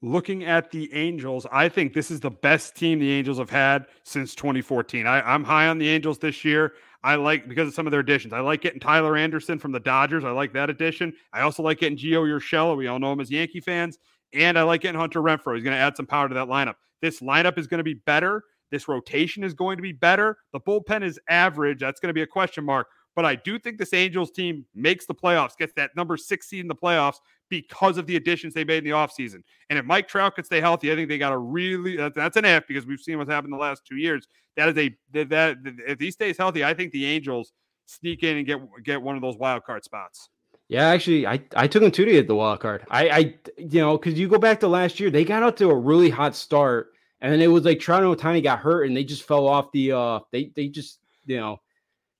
[0.04, 3.88] Looking at the Angels, I think this is the best team the Angels have had
[4.04, 5.08] since 2014.
[5.08, 6.74] I, I'm high on the Angels this year.
[7.04, 8.34] I like because of some of their additions.
[8.34, 10.24] I like getting Tyler Anderson from the Dodgers.
[10.24, 11.14] I like that addition.
[11.34, 12.78] I also like getting Gio Urshela.
[12.78, 13.98] We all know him as Yankee fans.
[14.34, 15.56] And I like getting Hunter Renfroe.
[15.56, 16.76] He's going to add some power to that lineup.
[17.02, 18.44] This lineup is going to be better.
[18.72, 20.38] This rotation is going to be better.
[20.52, 21.80] The bullpen is average.
[21.80, 22.88] That's going to be a question mark.
[23.16, 26.60] But I do think this Angels team makes the playoffs, gets that number six seed
[26.60, 27.18] in the playoffs
[27.50, 29.42] because of the additions they made in the offseason.
[29.70, 32.46] And if Mike Trout could stay healthy, I think they got a really that's an
[32.46, 34.28] F because we've seen what's happened the last two years.
[34.56, 35.58] That is a that,
[35.88, 37.54] if he stays healthy, I think the Angels
[37.86, 40.30] sneak in and get get one of those wild card spots.
[40.70, 42.86] Yeah, actually, I, I took them to get the wild card.
[42.90, 45.70] I, I you know, because you go back to last year, they got out to
[45.70, 48.96] a really hot start, and then it was like Trout and Ohtani got hurt, and
[48.96, 51.62] they just fell off the uh, they they just you know,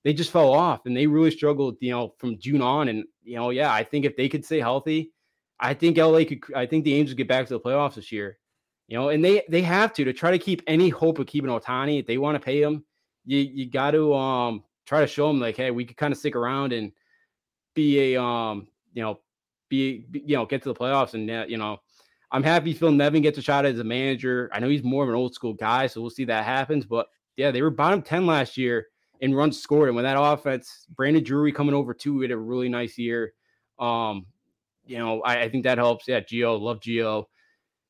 [0.04, 3.36] they just fell off, and they really struggled, you know, from June on, and you
[3.36, 5.12] know, yeah, I think if they could stay healthy,
[5.60, 6.42] I think LA could.
[6.54, 8.38] I think the Angels get back to the playoffs this year.
[8.86, 11.50] You know, and they they have to to try to keep any hope of keeping
[11.50, 12.00] Ohtani.
[12.00, 12.84] If they want to pay him,
[13.24, 16.18] you you got to um try to show them like, hey, we could kind of
[16.18, 16.92] stick around and
[17.74, 19.20] be a um you know
[19.68, 21.78] be, be you know get to the playoffs and uh, you know.
[22.30, 24.50] I'm happy Phil Nevin gets a shot as a manager.
[24.52, 26.84] I know he's more of an old school guy, so we'll see that happens.
[26.84, 27.06] But
[27.38, 28.88] yeah, they were bottom 10 last year
[29.20, 29.88] in runs scored.
[29.88, 33.32] And when that offense, Brandon Drury coming over too, had a really nice year.
[33.78, 34.26] Um,
[34.88, 36.08] you know, I, I think that helps.
[36.08, 37.24] Yeah, Gio, love Gio.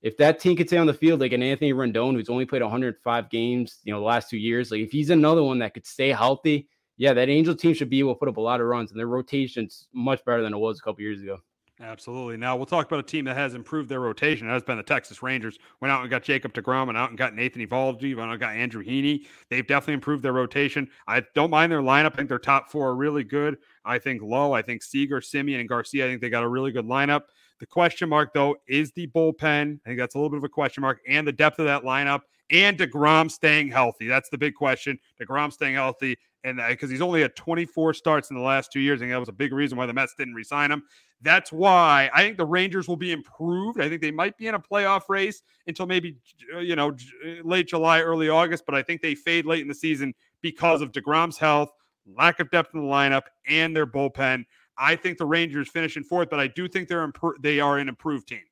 [0.02, 2.62] If that team could stay on the field like an Anthony Rendon, who's only played
[2.62, 5.86] 105 games, you know, the last two years, like if he's another one that could
[5.86, 8.66] stay healthy, yeah, that Angel team should be able to put up a lot of
[8.66, 11.38] runs, and their rotation's much better than it was a couple years ago.
[11.80, 12.36] Absolutely.
[12.36, 14.48] Now we'll talk about a team that has improved their rotation.
[14.48, 15.58] That has been the Texas Rangers.
[15.80, 18.40] Went out and got Jacob DeGrom, and out and got Nathan Eovaldi, went out and
[18.40, 19.26] got Andrew Heaney.
[19.48, 20.88] They've definitely improved their rotation.
[21.06, 22.14] I don't mind their lineup.
[22.14, 23.58] I think their top four are really good.
[23.84, 26.06] I think Lowe, I think Seager, Semien, and Garcia.
[26.06, 27.22] I think they got a really good lineup.
[27.60, 29.78] The question mark, though, is the bullpen.
[29.84, 31.84] I think that's a little bit of a question mark, and the depth of that
[31.84, 34.08] lineup, and DeGrom staying healthy.
[34.08, 34.98] That's the big question.
[35.20, 39.00] DeGrom staying healthy, and because he's only had 24 starts in the last two years,
[39.00, 40.82] and that was a big reason why the Mets didn't resign him.
[41.20, 43.80] That's why I think the Rangers will be improved.
[43.80, 46.16] I think they might be in a playoff race until maybe
[46.54, 49.68] uh, you know uh, late July, early August, but I think they fade late in
[49.68, 51.72] the season because of DeGrom's health,
[52.16, 54.44] lack of depth in the lineup, and their bullpen.
[54.76, 57.88] I think the Rangers finish in fourth, but I do think they're they are an
[57.88, 58.44] improved team.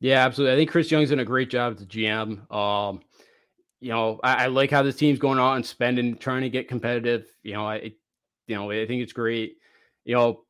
[0.00, 0.54] Yeah, absolutely.
[0.54, 2.52] I think Chris Young's done a great job as the GM.
[2.54, 3.00] Um,
[3.80, 6.68] you know, I, I, like how this team's going out and spending, trying to get
[6.68, 7.26] competitive.
[7.42, 7.92] You know, I,
[8.46, 9.56] you know, I think it's great.
[10.04, 10.44] You know,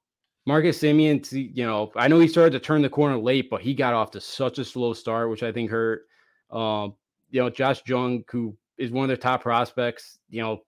[0.47, 3.75] Marcus Semien, you know, I know he started to turn the corner late, but he
[3.75, 6.07] got off to such a slow start, which I think hurt.
[6.53, 6.95] Um,
[7.31, 10.63] you know, Josh Jung, who is one of their top prospects, you know,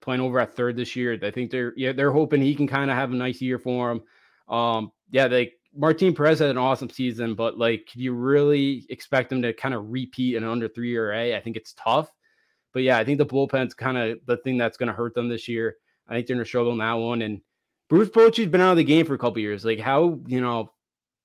[0.00, 1.18] playing over at third this year.
[1.20, 3.90] I think they're yeah, they're hoping he can kind of have a nice year for
[3.90, 4.02] him.
[4.48, 9.32] Um, yeah, they Martin Perez had an awesome season, but like, can you really expect
[9.32, 11.36] him to kind of repeat an under three ERA?
[11.36, 12.12] I think it's tough.
[12.72, 15.28] But yeah, I think the bullpen's kind of the thing that's going to hurt them
[15.28, 15.76] this year.
[16.08, 17.22] I think they're going to struggle in that one.
[17.22, 17.40] And
[17.88, 19.64] Bruce Bochy's been out of the game for a couple years.
[19.64, 20.72] Like how you know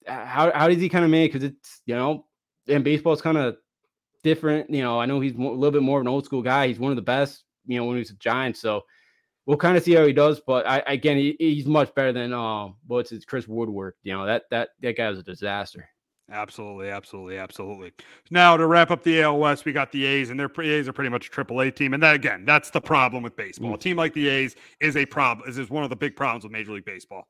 [0.07, 1.31] how how does he kind of make?
[1.31, 2.25] Because it's you know,
[2.67, 3.57] and baseball's kind of
[4.23, 4.69] different.
[4.69, 6.67] You know, I know he's a little bit more of an old school guy.
[6.67, 7.43] He's one of the best.
[7.65, 8.57] You know, when he was a Giant.
[8.57, 8.83] So
[9.45, 10.41] we'll kind of see how he does.
[10.45, 13.93] But I again, he, he's much better than um, what's his Chris Woodward.
[14.03, 15.87] You know that that that guy was a disaster.
[16.31, 17.91] Absolutely, absolutely, absolutely.
[18.29, 20.93] Now to wrap up the AL West, we got the A's, and their A's are
[20.93, 23.71] pretty much a Triple A team, and that again, that's the problem with baseball.
[23.71, 23.75] Mm.
[23.75, 25.49] A team like the A's is a problem.
[25.49, 27.27] Is is one of the big problems with Major League Baseball.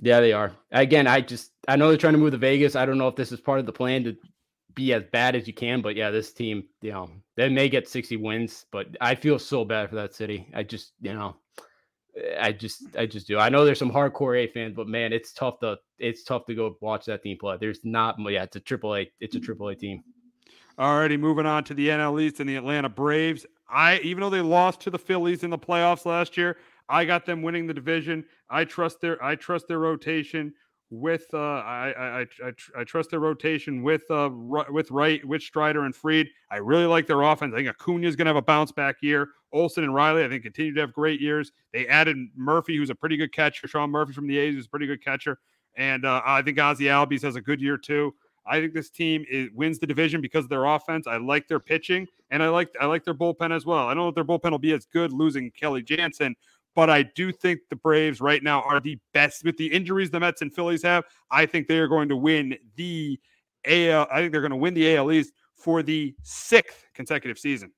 [0.00, 0.52] Yeah, they are.
[0.70, 2.76] Again, I just I know they're trying to move to Vegas.
[2.76, 4.16] I don't know if this is part of the plan to
[4.74, 7.88] be as bad as you can, but yeah, this team, you know, they may get
[7.88, 10.48] 60 wins, but I feel so bad for that city.
[10.54, 11.36] I just, you know,
[12.40, 13.38] I just I just do.
[13.38, 16.54] I know there's some hardcore A fans, but man, it's tough to it's tough to
[16.54, 17.56] go watch that team play.
[17.60, 20.02] There's not yeah, it's a triple A, it's a triple A team.
[20.78, 23.46] Alrighty, moving on to the NL East and the Atlanta Braves.
[23.68, 26.56] I even though they lost to the Phillies in the playoffs last year,
[26.88, 28.24] I got them winning the division.
[28.48, 30.54] I trust their I trust their rotation
[30.90, 34.30] with uh, I, I, I I trust their rotation with uh
[34.70, 36.28] with Wright with Strider and Fried.
[36.50, 37.52] I really like their offense.
[37.52, 39.28] I think Acuna is going to have a bounce back year.
[39.52, 41.52] Olson and Riley, I think, continue to have great years.
[41.72, 43.66] They added Murphy, who's a pretty good catcher.
[43.68, 45.38] Sean Murphy from the A's, who's a pretty good catcher,
[45.76, 48.14] and uh, I think Ozzie Albies has a good year too.
[48.46, 51.06] I think this team is, wins the division because of their offense.
[51.06, 53.86] I like their pitching, and I like I like their bullpen as well.
[53.86, 56.34] I don't know if their bullpen will be as good losing Kenley Jansen,
[56.78, 60.20] but I do think the Braves right now are the best with the injuries the
[60.20, 61.02] Mets and Phillies have.
[61.28, 63.18] I think they are going to win the
[63.64, 64.06] AL.
[64.12, 67.72] I think they're going to win the AL East for the sixth consecutive season.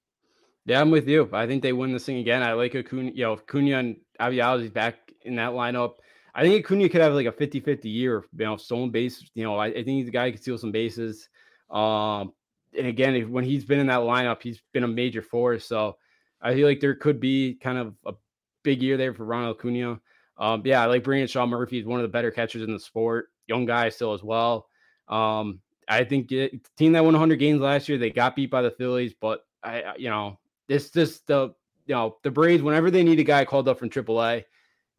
[0.66, 1.30] Yeah, I'm with you.
[1.32, 2.42] I think they win this thing again.
[2.42, 5.94] I like Acuna, you know, Acuna and Avial's back in that lineup.
[6.34, 9.30] I think Acuna could have like a 50 50 year, you know, stolen base.
[9.32, 11.30] You know, I, I think he's a guy who can steal some bases.
[11.70, 12.34] Um,
[12.76, 15.64] and again, when he's been in that lineup, he's been a major force.
[15.64, 15.96] So
[16.42, 18.12] I feel like there could be kind of a
[18.62, 20.00] big year there for Ronald Acuna.
[20.38, 21.76] Um, yeah, I like bringing Sean Murphy.
[21.76, 23.28] He's one of the better catchers in the sport.
[23.46, 24.68] Young guy still as well.
[25.08, 28.62] Um, I think it, team that won 100 games last year, they got beat by
[28.62, 30.38] the Phillies, but I, you know,
[30.68, 31.52] this just the
[31.86, 32.62] you know the Braves.
[32.62, 34.44] Whenever they need a guy called up from AAA,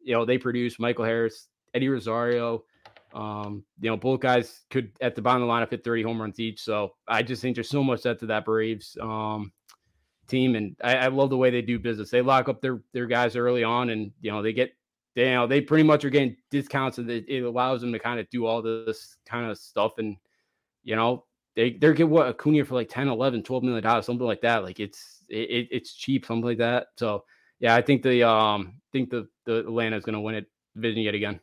[0.02, 2.64] you know they produce Michael Harris, Eddie Rosario.
[3.14, 6.20] Um, you know, both guys could at the bottom of the lineup hit 30 home
[6.20, 6.60] runs each.
[6.60, 8.96] So I just think there's so much depth to that Braves.
[9.00, 9.52] Um,
[10.32, 12.10] team, and I, I, love the way they do business.
[12.10, 14.72] They lock up their their guys early on, and you know they get
[15.14, 17.98] they, you know they pretty much are getting discounts, and it, it allows them to
[17.98, 20.16] kind of do all this kind of stuff, and
[20.82, 21.24] you know
[21.54, 24.64] they they're getting what Acuna for like 10, 11, 12 million dollars, something like that.
[24.64, 26.88] Like it's it, it's cheap, something like that.
[26.96, 27.24] So
[27.60, 31.02] yeah, I think the um think the the Atlanta is going to win it division
[31.02, 31.40] yet again.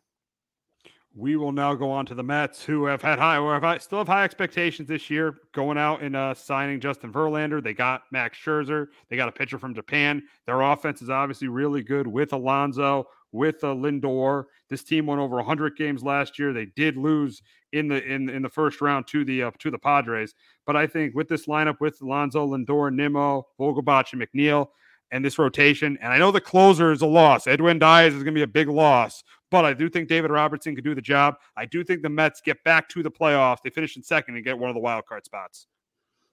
[1.19, 3.97] We will now go on to the Mets, who have had high, or have still
[3.97, 7.61] have high expectations this year, going out and uh, signing Justin Verlander.
[7.61, 8.87] They got Max Scherzer.
[9.09, 10.23] They got a pitcher from Japan.
[10.45, 14.45] Their offense is obviously really good with Alonso, with uh, Lindor.
[14.69, 16.53] This team won over 100 games last year.
[16.53, 17.41] They did lose
[17.73, 20.87] in the in in the first round to the uh, to the Padres, but I
[20.87, 24.69] think with this lineup with Alonso, Lindor, Nimmo, Vogelbach, and McNeil,
[25.11, 25.97] and this rotation.
[26.01, 27.47] And I know the closer is a loss.
[27.47, 30.75] Edwin Diaz is going to be a big loss, but I do think David Robertson
[30.75, 31.35] can do the job.
[31.57, 33.57] I do think the Mets get back to the playoffs.
[33.63, 35.67] They finish in second and get one of the wild card spots.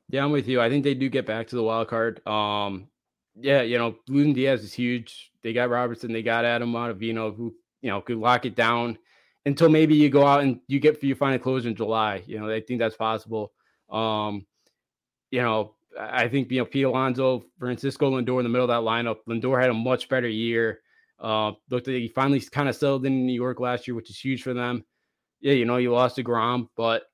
[0.09, 0.61] Yeah, I'm with you.
[0.61, 2.27] I think they do get back to the wild card.
[2.27, 2.89] Um,
[3.35, 5.33] yeah, you know, losing Diaz is huge.
[5.43, 8.99] They got Robertson, they got Adam Ottavino, who you know could lock it down.
[9.47, 12.23] until maybe you go out and you get you find a close in July.
[12.27, 13.53] You know, I think that's possible.
[13.89, 14.45] Um,
[15.31, 18.89] you know, I think you know Pete Alonso, Francisco Lindor in the middle of that
[18.89, 19.19] lineup.
[19.29, 20.81] Lindor had a much better year.
[21.19, 24.19] Uh, looked like he finally kind of settled in New York last year, which is
[24.19, 24.85] huge for them.
[25.41, 27.05] Yeah, you know, you lost DeGrom, but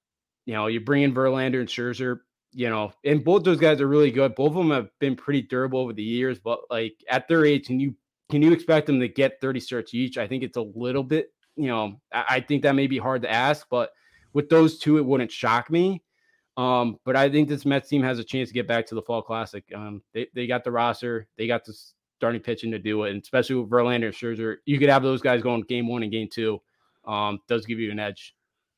[0.47, 2.21] you know, you bring in Verlander and Scherzer,
[2.53, 4.35] you know, and both those guys are really good.
[4.35, 7.67] Both of them have been pretty durable over the years, but like at their age,
[7.67, 7.95] can you
[8.31, 10.19] can you expect them to get 30 starts each?
[10.19, 13.23] I think it's a little bit, you know, I, I think that may be hard
[13.23, 13.91] to ask, but
[14.33, 16.03] with those two, it wouldn't shock me.
[16.57, 19.03] Um, but I think this Mets team has a chance to get back to the
[19.03, 19.65] fall classic.
[19.75, 21.75] Um, they, they got the roster, they got the
[22.23, 25.21] starting pitching to do it, and especially with Verlander and Scherzer, you could have those
[25.21, 26.63] guys going game one and game two.
[27.05, 28.37] Um, does give you an edge.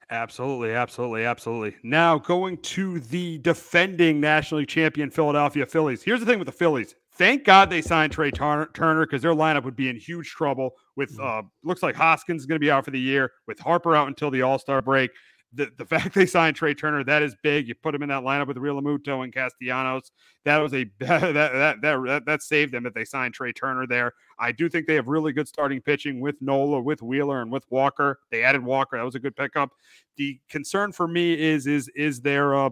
[0.09, 1.76] Absolutely, absolutely, absolutely.
[1.82, 6.03] Now going to the defending National League champion Philadelphia Phillies.
[6.03, 6.95] Here's the thing with the Phillies.
[7.12, 10.70] Thank God they signed Trea Turner because their lineup would be in huge trouble.
[10.97, 11.47] With mm-hmm.
[11.47, 14.09] uh, looks like Hoskins is going to be out for the year, with Harper out
[14.09, 15.11] until the All Star break
[15.55, 17.68] the, the fact they signed Trea Turner, that is big.
[17.68, 20.11] You put him in that lineup with Realmuto and Castellanos.
[20.44, 24.12] That was a that that that that, saved them that they signed Trea Turner there.
[24.38, 27.64] I do think they have really good starting pitching with Nola, with Wheeler, and with
[27.70, 28.18] Walker.
[28.30, 28.96] They added Walker.
[28.96, 29.70] That was a good pickup.
[30.16, 32.70] The concern for me is is is their uh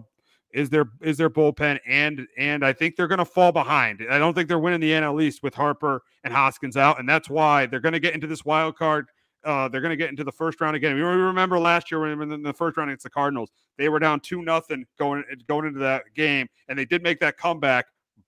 [0.53, 4.05] is their is their bullpen and and I think they're going to fall behind.
[4.09, 7.29] I don't think they're winning the NL East with Harper and Hoskins out, and that's
[7.29, 9.07] why they're going to get into this wild card
[9.45, 10.95] uh, they're going to get into the first round again.
[10.95, 14.19] We remember last year when in the first round against the Cardinals, they were down
[14.19, 17.85] two nothing going going into that game, and they did make that comeback,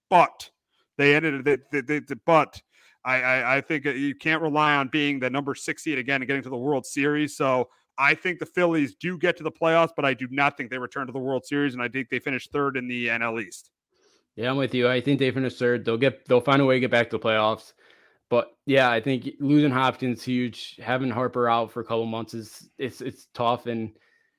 [0.10, 0.50] but
[0.98, 1.62] they ended it.
[1.72, 2.62] They, they, they, but
[3.04, 6.28] I, I, I think you can't rely on being the number six seed again and
[6.28, 7.38] getting to the World Series.
[7.38, 10.70] So I think the Phillies do get to the playoffs, but I do not think
[10.70, 13.42] they return to the World Series, and I think they finish third in the NL
[13.42, 13.72] East.
[14.36, 14.90] Yeah, I'm with you.
[14.90, 15.86] I think they finish third.
[15.86, 17.74] They'll get they'll find a way to get back to the playoffs.
[18.30, 20.78] But yeah, I think losing Hoskins huge.
[20.82, 23.68] Having Harper out for a couple months is it's it's tough.
[23.68, 23.92] And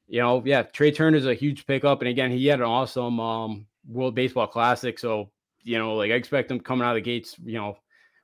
[0.08, 2.00] you know, yeah, Trea Turner is a huge pickup.
[2.00, 4.98] And again, he had an awesome um, World Baseball Classic.
[4.98, 5.30] So
[5.62, 7.76] you know, like I expect him coming out of the gates, you know,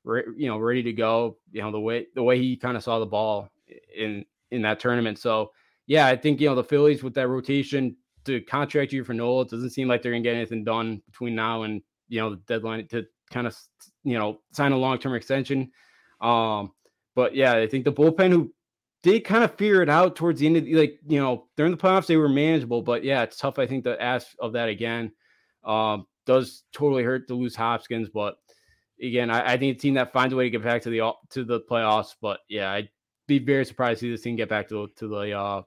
[0.04, 1.38] re- you know, ready to go.
[1.52, 3.48] You know, the way the way he kind of saw the ball
[3.96, 5.18] in in that tournament.
[5.18, 5.52] So
[5.86, 9.42] yeah, I think you know the Phillies with that rotation to contract you for Nola,
[9.42, 12.36] it doesn't seem like they're gonna get anything done between now and you know the
[12.36, 13.56] deadline to kind of
[14.04, 15.72] you know sign a long term extension.
[16.20, 16.72] Um,
[17.14, 18.52] but yeah, I think the bullpen who
[19.02, 21.72] did kind of figure it out towards the end of the, like you know during
[21.72, 23.58] the playoffs they were manageable, but yeah, it's tough.
[23.58, 25.12] I think to ask of that again
[25.64, 28.36] um, does totally hurt to lose Hoskins, but
[29.00, 31.12] again, I, I, think a team that finds a way to get back to the
[31.30, 32.14] to the playoffs.
[32.20, 32.90] But yeah, I'd
[33.26, 35.62] be very surprised to see this team get back to to the uh,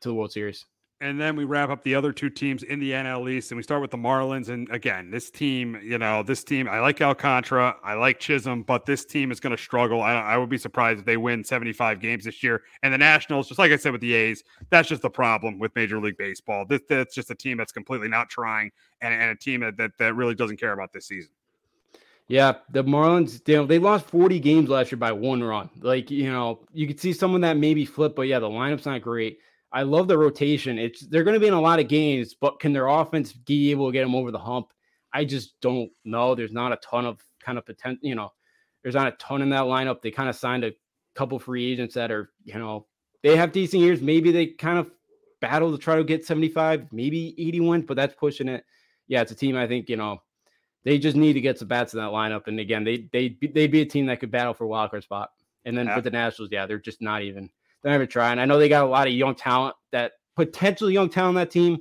[0.00, 0.64] to the World Series
[1.04, 3.62] and then we wrap up the other two teams in the NL East, and we
[3.62, 4.48] start with the Marlins.
[4.48, 8.86] And again, this team, you know, this team, I like Alcantara, I like Chisholm, but
[8.86, 10.00] this team is going to struggle.
[10.00, 12.62] I, I, would be surprised if they win 75 games this year.
[12.82, 15.76] And the Nationals, just like I said with the A's, that's just the problem with
[15.76, 16.64] Major League Baseball.
[16.64, 19.90] This, that's just a team that's completely not trying, and, and a team that, that
[19.98, 21.32] that really doesn't care about this season.
[22.28, 25.68] Yeah, the Marlins, you know, they lost 40 games last year by one run.
[25.82, 29.02] Like, you know, you could see someone that maybe flip, but yeah, the lineup's not
[29.02, 29.40] great.
[29.74, 30.78] I love the rotation.
[30.78, 33.72] It's they're going to be in a lot of games, but can their offense be
[33.72, 34.72] able to get them over the hump?
[35.12, 36.36] I just don't know.
[36.36, 37.98] There's not a ton of kind of potential.
[38.02, 38.32] You know,
[38.82, 40.00] there's not a ton in that lineup.
[40.00, 40.72] They kind of signed a
[41.16, 42.86] couple free agents that are, you know,
[43.22, 44.00] they have decent years.
[44.00, 44.90] Maybe they kind of
[45.40, 48.64] battle to try to get 75, maybe 81, but that's pushing it.
[49.08, 49.56] Yeah, it's a team.
[49.56, 50.22] I think you know
[50.84, 52.46] they just need to get some bats in that lineup.
[52.46, 55.30] And again, they they they'd be a team that could battle for wild card spot.
[55.64, 55.96] And then yeah.
[55.96, 57.50] with the Nationals, yeah, they're just not even
[57.84, 58.38] they're never trying.
[58.38, 61.50] I know they got a lot of young talent that potential young talent on that
[61.50, 61.78] team.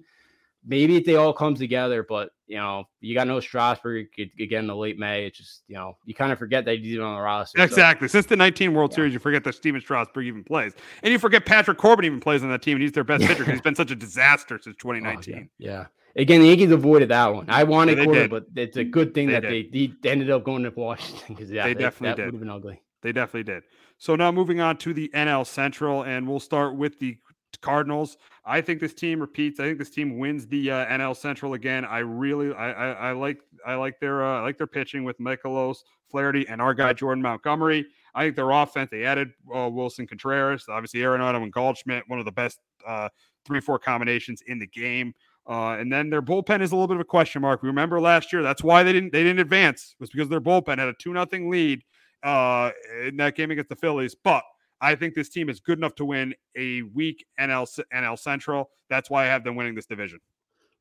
[0.65, 4.07] Maybe if they all come together, but you know, you got no Strasburg
[4.39, 5.25] again in the late May.
[5.25, 7.61] It's just you know, you kind of forget that he's even on the roster.
[7.61, 8.07] Exactly.
[8.07, 8.13] So.
[8.13, 8.95] Since the 19 World yeah.
[8.95, 12.43] Series, you forget that Stephen Strasburg even plays, and you forget Patrick Corbin even plays
[12.43, 13.49] on that team, and he's their best pitcher.
[13.49, 15.33] He's been such a disaster since 2019.
[15.33, 15.71] Oh, yeah.
[15.71, 15.85] yeah.
[16.15, 17.49] Again, the Yankees avoided that one.
[17.49, 19.71] I wanted yeah, Corbin, but it's a good thing they that did.
[19.71, 22.49] they, they ended up going to Washington because yeah, they, definitely that would have been
[22.49, 22.81] ugly.
[23.01, 23.63] They definitely did.
[24.03, 27.15] So now moving on to the NL Central, and we'll start with the
[27.61, 28.17] Cardinals.
[28.43, 29.61] I think this team repeats.
[29.61, 31.85] I think this team wins the uh, NL Central again.
[31.85, 35.17] I really, I, I, I like, I like their, uh, I like their pitching with
[35.19, 35.77] Mikolas,
[36.11, 37.85] Flaherty, and our guy Jordan Montgomery.
[38.13, 38.89] I think their offense.
[38.91, 43.07] They added uh, Willson Contreras, obviously Arenado and Goldschmidt, one of the best uh,
[43.45, 45.13] three-four combinations in the game.
[45.47, 47.63] Uh, and then their bullpen is a little bit of a question mark.
[47.63, 50.77] We remember last year, that's why they didn't they didn't advance was because their bullpen
[50.77, 51.85] had a two nothing lead
[52.23, 52.71] uh,
[53.05, 54.15] in that game against the Phillies.
[54.15, 54.43] But
[54.81, 58.69] I think this team is good enough to win a weak NL NL Central.
[58.89, 60.19] That's why I have them winning this division.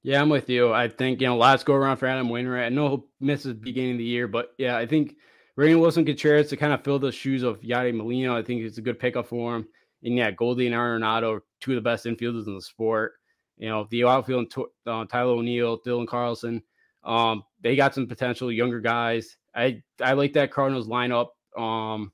[0.03, 0.73] Yeah, I'm with you.
[0.73, 2.67] I think you know last go around for Adam Wainwright.
[2.67, 5.17] I know he'll miss the beginning of the year, but yeah, I think
[5.55, 8.79] bringing Willson Contreras to kind of fill the shoes of Yadi Molina, I think it's
[8.79, 9.69] a good pickup for him.
[10.03, 13.13] And yeah, Goldie and Arenado are two of the best infielders in the sport.
[13.57, 14.53] You know, the outfield,
[14.87, 16.63] uh, Tyler O'Neill, Dylan Carlson,
[17.05, 19.37] um, they got some potential younger guys.
[19.55, 21.29] I I like that Cardinals lineup.
[21.57, 22.13] Um,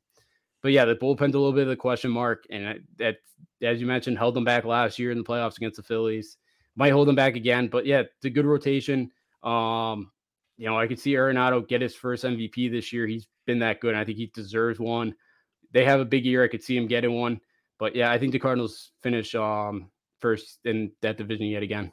[0.62, 3.16] but yeah, the bullpen's a little bit of the question mark, and that,
[3.62, 6.36] as you mentioned, held them back last year in the playoffs against the Phillies.
[6.74, 9.10] Might hold them back again, but yeah, it's a good rotation.
[9.42, 10.10] Um,
[10.56, 13.06] you know, I could see Arenado get his first MVP this year.
[13.06, 13.94] He's been that good.
[13.94, 15.14] I think he deserves one.
[15.72, 16.42] They have a big year.
[16.44, 17.40] I could see him getting one.
[17.78, 21.92] But yeah, I think the Cardinals finish um, first in that division yet again.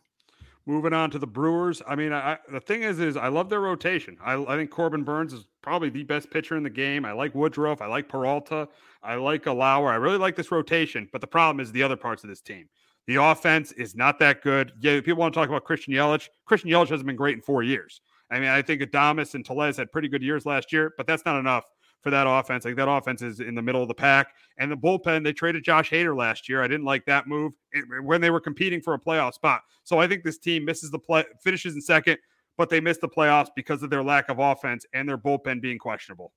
[0.68, 1.84] Moving on to the Brewers.
[1.88, 4.18] I mean, I, the thing is, is I love their rotation.
[4.24, 7.05] I, I, think Corbin Burnes is probably the best pitcher in the game.
[7.05, 7.82] I like Woodruff.
[7.84, 8.68] I like Peralta.
[9.03, 9.91] I like Lauer.
[9.91, 11.07] I really like this rotation.
[11.11, 12.68] But the problem is the other parts of this team.
[13.05, 14.72] The offense is not that good.
[14.80, 16.30] Yeah, people want to talk about Christian Yelich.
[16.45, 18.01] Christian Yelich hasn't been great in four years.
[18.32, 21.26] I mean, I think Adames and Tellez had pretty good years last year, but that's
[21.26, 21.66] not enough
[22.05, 22.65] for that offense.
[22.65, 24.35] Like that offense is in the middle of the pack.
[24.59, 26.61] And the bullpen, they traded Josh Hader last year.
[26.61, 29.61] I didn't like that move eh, when they were competing for a playoff spot.
[29.85, 32.19] So I think this team misses the play, finishes in second,
[32.57, 35.79] but they missed the playoffs because of their lack of offense and their bullpen being
[35.79, 36.31] questionable.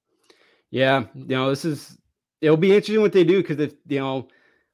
[0.70, 1.98] Yeah, you know, this is
[2.40, 4.26] it'll be interesting what they do because if you know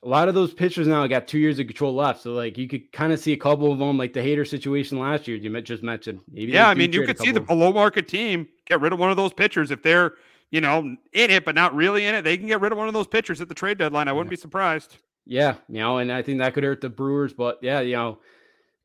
[0.05, 2.22] a lot of those pitchers now got two years of control left.
[2.22, 5.01] So like you could kind of see a couple of them, like the Hader situation
[5.01, 5.36] last year.
[5.36, 6.20] You just mentioned.
[6.30, 9.01] Maybe yeah, I mean you could see the a low market team get rid of
[9.01, 10.12] one of those pitchers if they're
[10.55, 12.23] you know in it but not really in it.
[12.23, 14.09] They can get rid of one of those pitchers at the trade deadline.
[14.09, 14.37] I wouldn't yeah.
[14.37, 14.97] be surprised.
[15.27, 17.33] Yeah, you know, and I think that could hurt the Brewers.
[17.33, 18.19] But yeah, you know,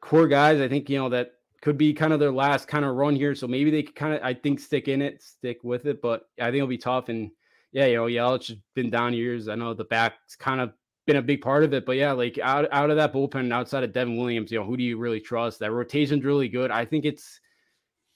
[0.02, 0.60] core guys.
[0.62, 3.36] I think you know that could be kind of their last kind of run here.
[3.36, 6.02] So maybe they could kind of I think stick in it, stick with it.
[6.02, 7.32] But I think it'll be tough and.
[7.72, 9.48] Yeah, you know, Yelich has been down years.
[9.48, 10.74] I know the back's kind of
[11.06, 11.86] been a big part of it.
[11.86, 14.76] But yeah, like out out of that bullpen, outside of Devin Williams, you know, who
[14.76, 15.60] do you really trust?
[15.60, 16.72] That rotation's really good.
[16.72, 17.40] I think it's,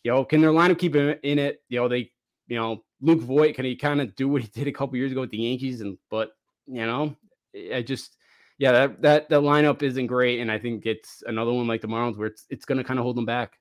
[0.03, 1.61] you know, can their lineup keep in it?
[1.69, 2.11] You know, they,
[2.47, 5.11] you know, Luke Voit, can he kind of do what he did a couple years
[5.11, 5.81] ago with the Yankees?
[5.81, 6.31] And but
[6.65, 7.15] you know,
[7.73, 8.15] I just
[8.57, 11.87] yeah, that that that lineup isn't great, and I think it's another one like the
[11.87, 13.59] Marlins where it's it's going to kind of hold them back.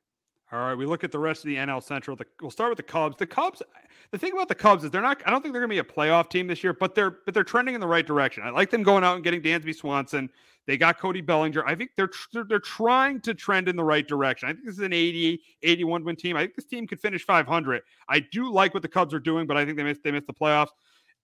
[0.52, 2.14] All right, we look at the rest of the NL Central.
[2.14, 3.16] The, we'll start with the Cubs.
[3.16, 3.62] The Cubs.
[4.10, 5.20] The thing about the Cubs is they're not.
[5.26, 7.34] I don't think they're going to be a playoff team this year, but they're but
[7.34, 8.44] they're trending in the right direction.
[8.44, 10.30] I like them going out and getting Dansby Swanson.
[10.66, 11.64] They got Cody Bellinger.
[11.66, 14.48] I think they're, they're they're trying to trend in the right direction.
[14.48, 16.36] I think this is an 80 81 win team.
[16.36, 17.82] I think this team could finish 500.
[18.08, 20.26] I do like what the Cubs are doing, but I think they missed they missed
[20.26, 20.70] the playoffs.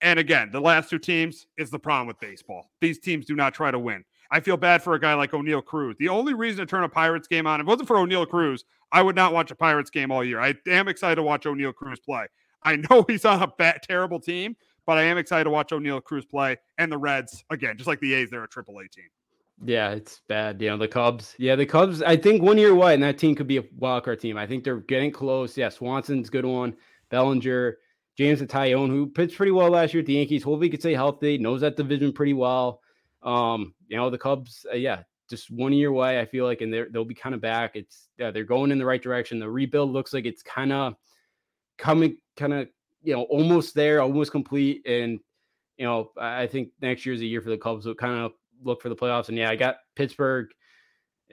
[0.00, 2.70] And again, the last two teams is the problem with baseball.
[2.80, 4.04] These teams do not try to win.
[4.30, 5.96] I feel bad for a guy like Oneil Cruz.
[5.98, 8.64] The only reason to turn a Pirates game on, if it wasn't for Oneil Cruz,
[8.92, 10.40] I would not watch a Pirates game all year.
[10.40, 12.26] I am excited to watch Oneil Cruz play.
[12.62, 16.02] I know he's on a bad, terrible team, but I am excited to watch Oneil
[16.02, 16.56] Cruz play.
[16.76, 19.08] And the Reds, again, just like the A's, they're a triple A team.
[19.64, 20.60] Yeah, it's bad.
[20.62, 21.34] You know, the Cubs.
[21.38, 24.20] Yeah, the Cubs, I think one year away, and that team could be a wildcard
[24.20, 24.36] team.
[24.36, 25.56] I think they're getting close.
[25.56, 26.76] Yeah, Swanson's good one.
[27.10, 27.78] Bellinger,
[28.16, 30.42] James Taillon, who pitched pretty well last year at the Yankees.
[30.42, 32.80] Hopefully, could stay healthy, knows that division pretty well.
[33.22, 36.20] Um, you know, the Cubs, uh, yeah, just one year away.
[36.20, 37.72] I feel like, and they'll be kind of back.
[37.74, 39.40] It's yeah, they're going in the right direction.
[39.40, 40.94] The rebuild looks like it's kind of
[41.78, 42.68] coming, kind of
[43.02, 44.86] you know, almost there, almost complete.
[44.86, 45.18] And
[45.76, 47.84] you know, I think next year's a year for the Cubs.
[47.84, 48.32] So kind of
[48.62, 49.28] look for the playoffs.
[49.28, 50.48] And yeah, I got Pittsburgh.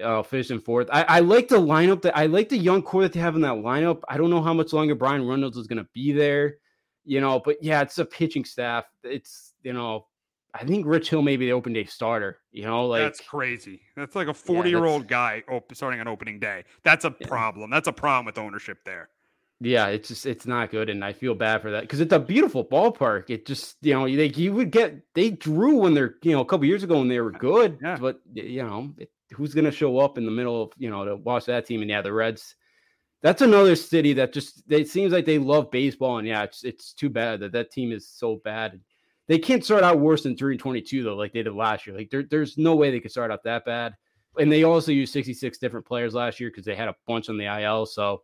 [0.04, 0.90] Uh, finishing fourth.
[0.92, 3.42] I, I like the lineup that I like the young core that they have in
[3.44, 4.02] that lineup.
[4.10, 6.58] I don't know how much longer Bryan Reynolds is going to be there,
[7.06, 8.84] you know, but yeah, it's a pitching staff.
[9.06, 10.08] It's you know
[10.56, 12.40] I think Rich Hill may be the open day starter.
[12.52, 13.82] You know, like that's crazy.
[13.98, 16.64] That's like a 40 yeah, year old guy op- starting on opening day.
[16.84, 17.28] That's a yeah.
[17.28, 17.70] problem.
[17.70, 19.10] That's a problem with ownership there.
[19.62, 22.20] Yeah, it's just it's not good, and I feel bad for that because it's a
[22.20, 23.30] beautiful ballpark.
[23.30, 26.46] It just you know like you would get they drew when they're you know a
[26.46, 27.98] couple years ago when they were good, yeah.
[28.00, 31.16] but you know it, who's gonna show up in the middle of you know to
[31.16, 31.82] watch that team?
[31.82, 32.56] And yeah, the Reds.
[33.22, 36.94] That's another city that just it seems like they love baseball, and yeah, it's it's
[36.94, 38.80] too bad that that team is so bad.
[39.28, 41.96] They can't start out worse than 322 though, like they did last year.
[41.96, 43.96] Like there, there's no way they could start out that bad.
[44.38, 47.38] And they also used 66 different players last year because they had a bunch on
[47.38, 47.86] the IL.
[47.86, 48.22] So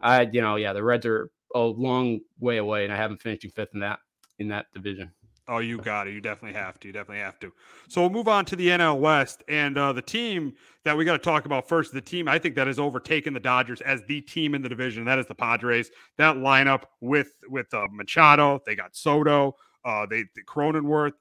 [0.00, 3.46] I, you know, yeah, the Reds are a long way away, and I haven't finished
[3.54, 4.00] fifth in that
[4.38, 5.12] in that division.
[5.46, 6.14] Oh, you got it.
[6.14, 6.88] You definitely have to.
[6.88, 7.52] You definitely have to.
[7.88, 11.12] So we'll move on to the NL West, and uh, the team that we got
[11.12, 11.92] to talk about first.
[11.92, 15.04] The team I think that has overtaken the Dodgers as the team in the division.
[15.04, 15.90] That is the Padres.
[16.16, 21.12] That lineup with with uh, Machado, they got Soto, uh, they the Cronenworth,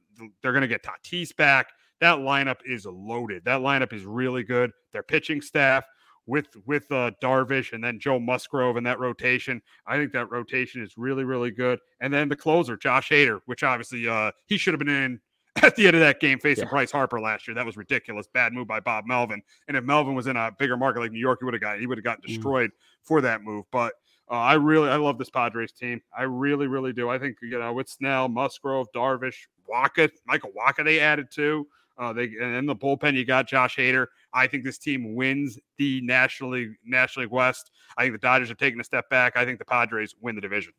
[0.42, 1.68] they're going to get Tatis back.
[2.00, 3.46] That lineup is loaded.
[3.46, 4.72] That lineup is really good.
[4.94, 5.86] Their pitching staff
[6.26, 9.62] with with uh, Darvish and then Joe Musgrove in that rotation.
[9.86, 11.80] I think that rotation is really really good.
[12.00, 15.20] And then the closer, Josh Hader, which obviously uh, he should have been in
[15.62, 16.70] at the end of that game facing yeah.
[16.70, 17.56] Bryce Harper last year.
[17.56, 18.28] That was ridiculous.
[18.28, 19.42] Bad move by Bob Melvin.
[19.68, 21.80] And if Melvin was in a bigger market like New York, he would have got
[21.80, 22.28] he would have gotten mm.
[22.28, 22.74] destroyed mm.
[23.04, 23.66] for that move.
[23.72, 23.94] But
[24.32, 26.02] Uh, I really, I love this Padres team.
[26.18, 27.10] I really, really do.
[27.10, 31.68] I think you know with Snell, Musgrove, Darvish, Wacha, Michael Wacha, they added to.
[31.98, 34.08] Uh, they and in the bullpen you got Josh Hader.
[34.34, 37.72] I think this team wins the National League National League West.
[37.98, 39.38] I think the Dodgers are taking a step back.
[39.38, 40.74] I think the Padres win the division.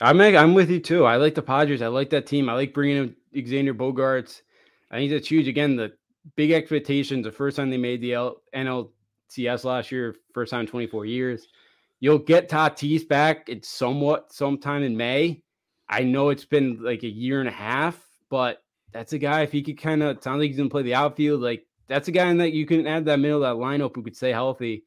[0.00, 1.04] I'm I'm with you too.
[1.04, 1.80] I like the Padres.
[1.80, 2.48] I like that team.
[2.48, 4.42] I like bringing in Xander Bogaerts.
[4.90, 5.46] I think that's huge.
[5.46, 5.92] Again, the
[6.36, 7.24] big expectations.
[7.24, 11.46] The first time they made the L- NLCS last year, first time in 24 years.
[12.00, 13.48] You'll get Tatis back.
[13.48, 15.42] It's somewhat sometime in May.
[15.88, 18.61] I know it's been like a year and a half, but
[18.92, 19.42] that's a guy.
[19.42, 22.12] If he could kind of sounds like he's gonna play the outfield, like that's a
[22.12, 24.84] guy that you can add that middle of that lineup who could stay healthy.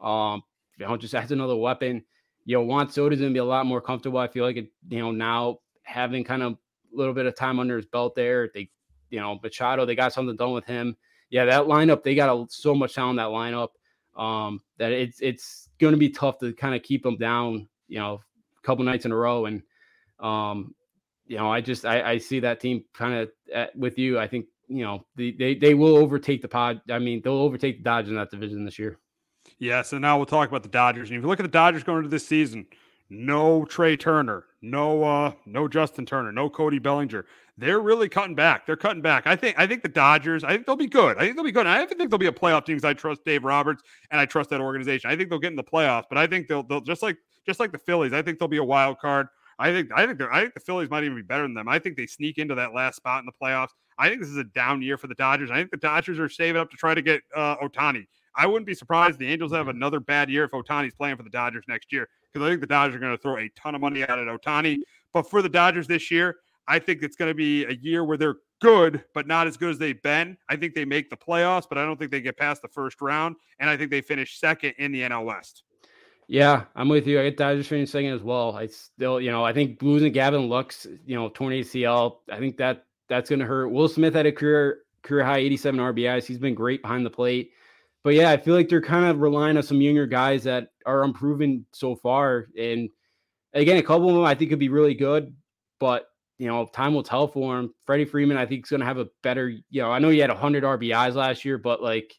[0.00, 0.42] Um,
[0.78, 2.04] you know, just adds another weapon.
[2.44, 4.18] You know, Juan Soto's gonna be a lot more comfortable.
[4.18, 6.56] I feel like it, you know, now having kind of a
[6.96, 8.50] little bit of time under his belt there.
[8.52, 8.70] They,
[9.10, 10.96] you know, Machado, they got something done with him.
[11.30, 13.68] Yeah, that lineup, they got a, so much talent in that lineup
[14.16, 18.20] um, that it's it's gonna be tough to kind of keep them down, you know,
[18.58, 19.46] a couple nights in a row.
[19.46, 19.62] And
[20.20, 20.74] um,
[21.26, 23.30] you know, I just I, I see that team kind of
[23.74, 24.18] with you.
[24.18, 26.80] I think you know the, they they will overtake the pod.
[26.90, 28.98] I mean, they'll overtake the Dodgers in that division this year.
[29.58, 29.82] Yeah.
[29.82, 31.10] So now we'll talk about the Dodgers.
[31.10, 32.66] And if you look at the Dodgers going into this season,
[33.10, 37.26] no Trea Turner, no uh, no Justin Turner, no Cody Bellinger.
[37.56, 38.66] They're really cutting back.
[38.66, 39.26] They're cutting back.
[39.26, 40.42] I think I think the Dodgers.
[40.42, 41.16] I think they'll be good.
[41.18, 41.66] I think they'll be good.
[41.66, 44.50] I think they'll be a playoff team because I trust Dave Roberts and I trust
[44.50, 45.10] that organization.
[45.10, 46.04] I think they'll get in the playoffs.
[46.08, 48.12] But I think they'll they'll just like just like the Phillies.
[48.12, 49.28] I think they'll be a wild card.
[49.58, 51.68] I think I think I think the Phillies might even be better than them.
[51.68, 53.70] I think they sneak into that last spot in the playoffs.
[53.98, 55.50] I think this is a down year for the Dodgers.
[55.50, 58.06] I think the Dodgers are saving up to try to get uh, Ohtani.
[58.36, 61.30] I wouldn't be surprised the Angels have another bad year if Ohtani's playing for the
[61.30, 63.80] Dodgers next year because I think the Dodgers are going to throw a ton of
[63.80, 64.78] money at Ohtani.
[65.12, 68.16] But for the Dodgers this year, I think it's going to be a year where
[68.16, 70.36] they're good, but not as good as they've been.
[70.48, 73.00] I think they make the playoffs, but I don't think they get past the first
[73.00, 73.36] round.
[73.60, 75.62] And I think they finish second in the NL West.
[76.28, 77.20] Yeah, I'm with you.
[77.20, 78.56] I get Dodgers finishing second as well.
[78.56, 82.18] I still, you know, I think losing Gavin Lux, you know, torn ACL.
[82.30, 83.68] I think that that's going to hurt.
[83.68, 86.24] Will Smith had a career career high 87 RBIs.
[86.24, 87.52] He's been great behind the plate.
[88.02, 91.04] But yeah, I feel like they're kind of relying on some younger guys that are
[91.04, 92.48] unproven so far.
[92.58, 92.90] And
[93.52, 95.34] again, a couple of them I think could be really good,
[95.78, 96.06] but
[96.38, 97.72] you know, time will tell for him.
[97.86, 99.48] Freddie Freeman, I think, is going to have a better.
[99.48, 102.14] You know, I know he had 100 RBIs last year, but like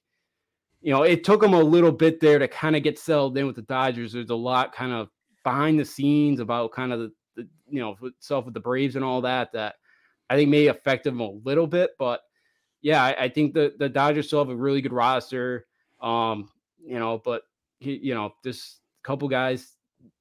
[0.86, 3.47] you know, it took him a little bit there to kind of get settled in
[3.47, 4.13] with the Dodgers.
[4.13, 5.09] There's a lot kind of
[5.43, 9.03] behind the scenes about kind of the, the you know, stuff with the Braves and
[9.03, 9.77] all that that
[10.29, 11.89] I think may affect him a little bit.
[11.97, 12.21] But
[12.83, 15.65] yeah, I, I think the, the Dodgers still have a really good roster.
[16.03, 17.41] Um, you know, but
[17.79, 19.73] he, you know, this couple guys,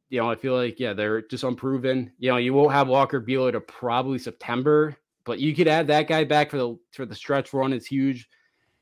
[0.08, 2.10] you know, I feel like, yeah, they're just unproven.
[2.18, 4.96] You know, you won't have Walker Buehler to probably September,
[5.26, 7.74] but you could add that guy back for the for the stretch run.
[7.74, 8.26] It's huge.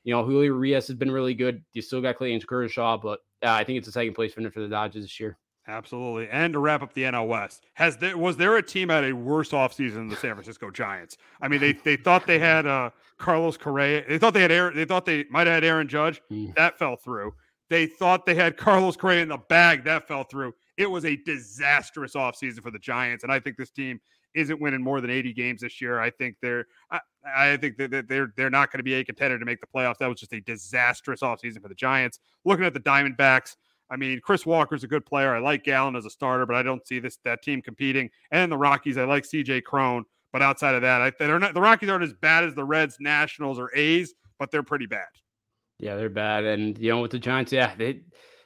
[0.04, 1.62] You know, Julio Urias has been really good.
[1.72, 4.60] You still got Clayton Kershaw, but uh, I think it's a second place winner for
[4.60, 5.38] the Dodgers this year.
[5.68, 6.28] Absolutely.
[6.28, 9.12] And to wrap up the NL West, has there was there a team at a
[9.12, 11.16] worse offseason than the San Francisco Giants?
[11.40, 14.04] I mean, they they thought they had uh, Carlos Correa.
[14.08, 16.20] They thought they had Aaron, they thought they might have had Aaron Judge.
[16.32, 16.54] Mm.
[16.56, 17.34] That fell through.
[17.70, 19.84] They thought they had Carlos Correa in the bag.
[19.84, 20.52] That fell through.
[20.76, 23.22] It was a disastrous offseason for the Giants.
[23.22, 24.00] And I think this team
[24.34, 26.00] isn't winning more than 80 games this year.
[26.00, 29.38] I think they're I, I think that they're they're not going to be a contender
[29.38, 29.98] to make the playoffs.
[29.98, 32.18] That was just a disastrous offseason for the Giants.
[32.44, 33.56] Looking at the Diamondbacks,
[33.90, 35.34] I mean, Chris Walker's a good player.
[35.34, 38.10] I like Gallen as a starter, but I don't see this that team competing.
[38.30, 41.60] And the Rockies, I like CJ Cron, but outside of that, I, they're not the
[41.60, 45.08] Rockies aren't as bad as the Reds, Nationals, or A's, but they're pretty bad.
[45.78, 46.44] Yeah, they're bad.
[46.44, 48.00] And you know, with the Giants, yeah, they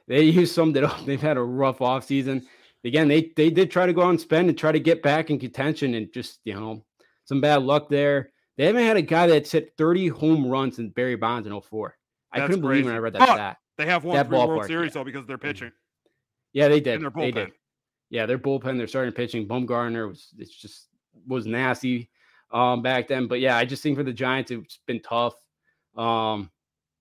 [0.09, 1.05] they use summed it up.
[1.05, 2.45] They've had a rough offseason
[2.87, 5.31] again, they they did try to go out and spend and try to get back
[5.31, 6.85] in contention, and just you know
[7.25, 8.31] some bad luck there.
[8.57, 11.95] They haven't had a guy that's hit 30 home runs in Barry Bonds in 04.
[12.33, 12.63] I couldn't crazy.
[12.63, 13.59] believe when I read that stat.
[13.77, 15.01] They have won that three World Series yeah.
[15.01, 15.73] though because they're pitching.
[16.53, 17.03] Yeah, they did.
[17.15, 17.53] They did.
[18.09, 19.47] Yeah, their bullpen, they're starting pitching.
[19.47, 20.89] Bumgarner was it's just
[21.27, 22.09] was nasty
[22.53, 23.27] um back then.
[23.27, 25.35] But yeah, I just think for the Giants, it's been tough.
[25.97, 26.51] Um,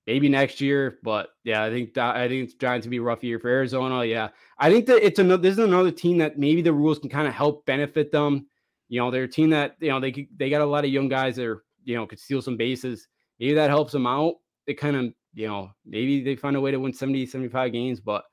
[0.08, 1.00] maybe next year.
[1.04, 4.06] But yeah, I think I think it's Giants to be a rough year for Arizona.
[4.06, 5.42] Yeah, I think that it's another.
[5.42, 8.48] This is another team that maybe the rules can kind of help benefit them.
[8.88, 11.10] You know, they're a team that you know they they got a lot of young
[11.10, 13.08] guys that are you know could steal some bases.
[13.40, 14.36] Maybe that helps them out.
[14.68, 18.00] It kind of you know maybe they find a way to win 70, 75 games.
[18.00, 18.24] But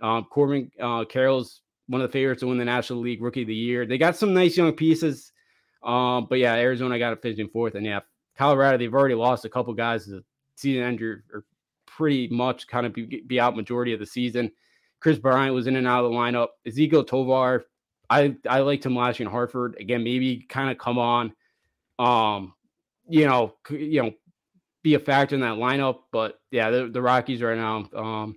[0.00, 3.48] um, Corbin uh, Carroll's one of the favorites to win the National League Rookie of
[3.48, 3.84] the Year.
[3.84, 5.32] They got some nice young pieces.
[5.82, 8.00] Um, but yeah, Arizona got a finishing fourth, and yeah,
[8.36, 10.10] Colorado they've already lost a couple guys
[10.60, 11.44] season ender or
[11.86, 14.50] pretty much kind of be, be out majority of the season.
[15.00, 16.48] Kris Bryant was in and out of the lineup.
[16.66, 17.64] Ezequiel Tovar,
[18.08, 19.76] I I liked him last year in Hartford.
[19.80, 21.32] Again, maybe kind of come on,
[21.98, 22.54] um,
[23.08, 24.12] you know, you know,
[24.82, 26.00] be a factor in that lineup.
[26.12, 28.36] But yeah, the, the Rockies right now, um,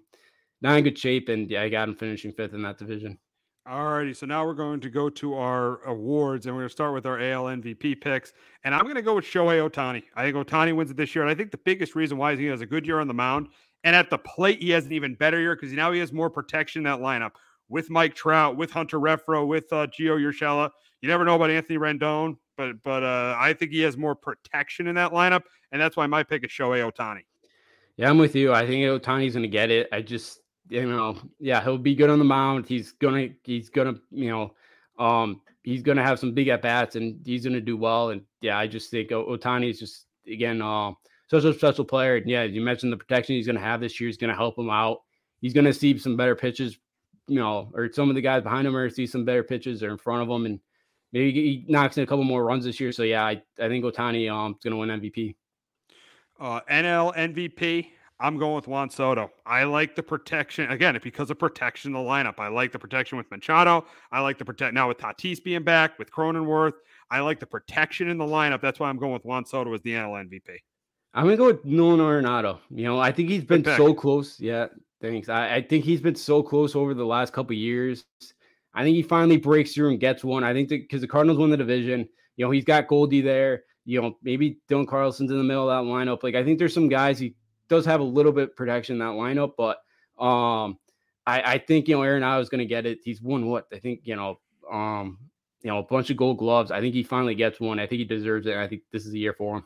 [0.61, 3.19] not in good shape, and yeah, I got him finishing fifth in that division.
[3.65, 6.93] Alrighty, so now we're going to go to our awards, and we're going to start
[6.93, 8.33] with our AL MVP picks.
[8.65, 10.03] And I'm going to go with Shohei Ohtani.
[10.17, 12.39] I think Ohtani wins it this year, and I think the biggest reason why is
[12.39, 13.47] he has a good year on the mound,
[13.85, 16.29] and at the plate he has an even better year because now he has more
[16.29, 17.31] protection in that lineup
[17.69, 20.69] with Mike Trout, with Hunter Renfroe, with uh, Gio Urshela.
[21.01, 24.87] You never know about Anthony Rendon, but but uh, I think he has more protection
[24.87, 27.21] in that lineup, and that's why my pick is Shohei Ohtani.
[27.95, 28.53] Yeah, I'm with you.
[28.53, 29.87] I think Ohtani's going to get it.
[29.93, 30.39] I just
[30.69, 32.67] you know, yeah, he'll be good on the mound.
[32.67, 34.53] He's gonna, he's gonna, you know,
[35.03, 38.09] um, he's gonna have some big at bats and he's gonna do well.
[38.09, 40.91] And yeah, I just think Ohtani is just again, uh,
[41.29, 42.17] such a special player.
[42.17, 44.69] And yeah, you mentioned the protection he's gonna have this year is gonna help him
[44.69, 45.01] out.
[45.41, 46.77] He's gonna see some better pitches,
[47.27, 49.89] you know, or some of the guys behind him are see some better pitches or
[49.89, 50.59] in front of him, and
[51.11, 52.91] maybe he knocks in a couple more runs this year.
[52.91, 55.35] So yeah, I, I think Ohtani um is gonna win MVP.
[56.39, 57.87] Uh, NL MVP.
[58.23, 59.29] I'm going with Juan Soto.
[59.45, 62.39] I like the protection again because of protection in the lineup.
[62.39, 63.85] I like the protection with Machado.
[64.13, 66.71] I like the protect now with Tatis being back with Cronenworth.
[67.11, 68.61] I like the protection in the lineup.
[68.61, 70.55] That's why I'm going with Juan Soto as the NL MVP.
[71.13, 72.59] I'm gonna go with Nolan Arenado.
[72.69, 74.39] You know, I think he's been so close.
[74.39, 74.67] Yeah,
[75.01, 75.27] thanks.
[75.27, 78.05] I, I, think he's been so close over the last couple years.
[78.73, 80.45] I think he finally breaks through and gets one.
[80.45, 82.07] I think because the Cardinals won the division.
[82.37, 83.63] You know, he's got Goldie there.
[83.83, 86.23] You know, maybe Dylan Carlson's in the middle of that lineup.
[86.23, 87.35] Like I think there's some guys he
[87.69, 89.77] does have a little bit protection in that lineup, but
[90.23, 90.77] um,
[91.25, 92.99] I, I think you know Arenado is going to get it.
[93.03, 94.39] He's won what I think you know,
[94.71, 95.17] um,
[95.61, 96.71] you know, a bunch of gold gloves.
[96.71, 97.79] I think he finally gets one.
[97.79, 98.57] I think he deserves it.
[98.57, 99.63] I think this is the year for him.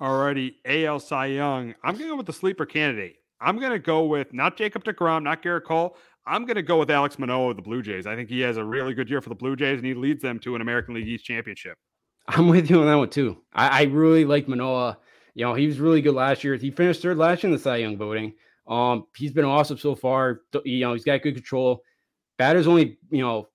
[0.00, 1.74] Alrighty, AL Cy Young.
[1.82, 3.16] I'm going to go with the sleeper candidate.
[3.40, 5.96] I'm going to go with not Jacob DeGrom, not Gerrit Cole.
[6.26, 8.06] I'm going to go with Alex Manoah of the Blue Jays.
[8.06, 10.22] I think he has a really good year for the Blue Jays, and he leads
[10.22, 11.78] them to an American League East championship.
[12.28, 13.38] I'm with you on that one too.
[13.52, 14.98] I, I really like Manoah.
[15.36, 16.56] You know, he was really good last year.
[16.56, 18.32] He finished third last year in the Cy Young voting.
[18.66, 20.40] Um, he's been awesome so far.
[20.64, 21.82] You know, he's got good control.
[22.38, 23.48] Batters only, you know,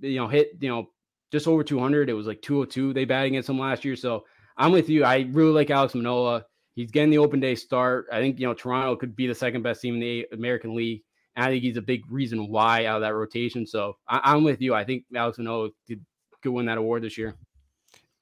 [0.00, 0.90] you know, hit, you know,
[1.32, 2.10] just over 200.
[2.10, 3.96] It was like 202 they batted against him last year.
[3.96, 4.26] So
[4.58, 5.02] I'm with you.
[5.02, 6.44] I really like Alex Manoah.
[6.74, 8.04] He's getting the open day start.
[8.12, 11.04] I think, you know, Toronto could be the second best team in the American League.
[11.36, 13.66] And I think he's a big reason why out of that rotation.
[13.66, 14.74] So I, am with you.
[14.74, 16.04] I think Alex Manoah could,
[16.42, 17.34] could win that award this year.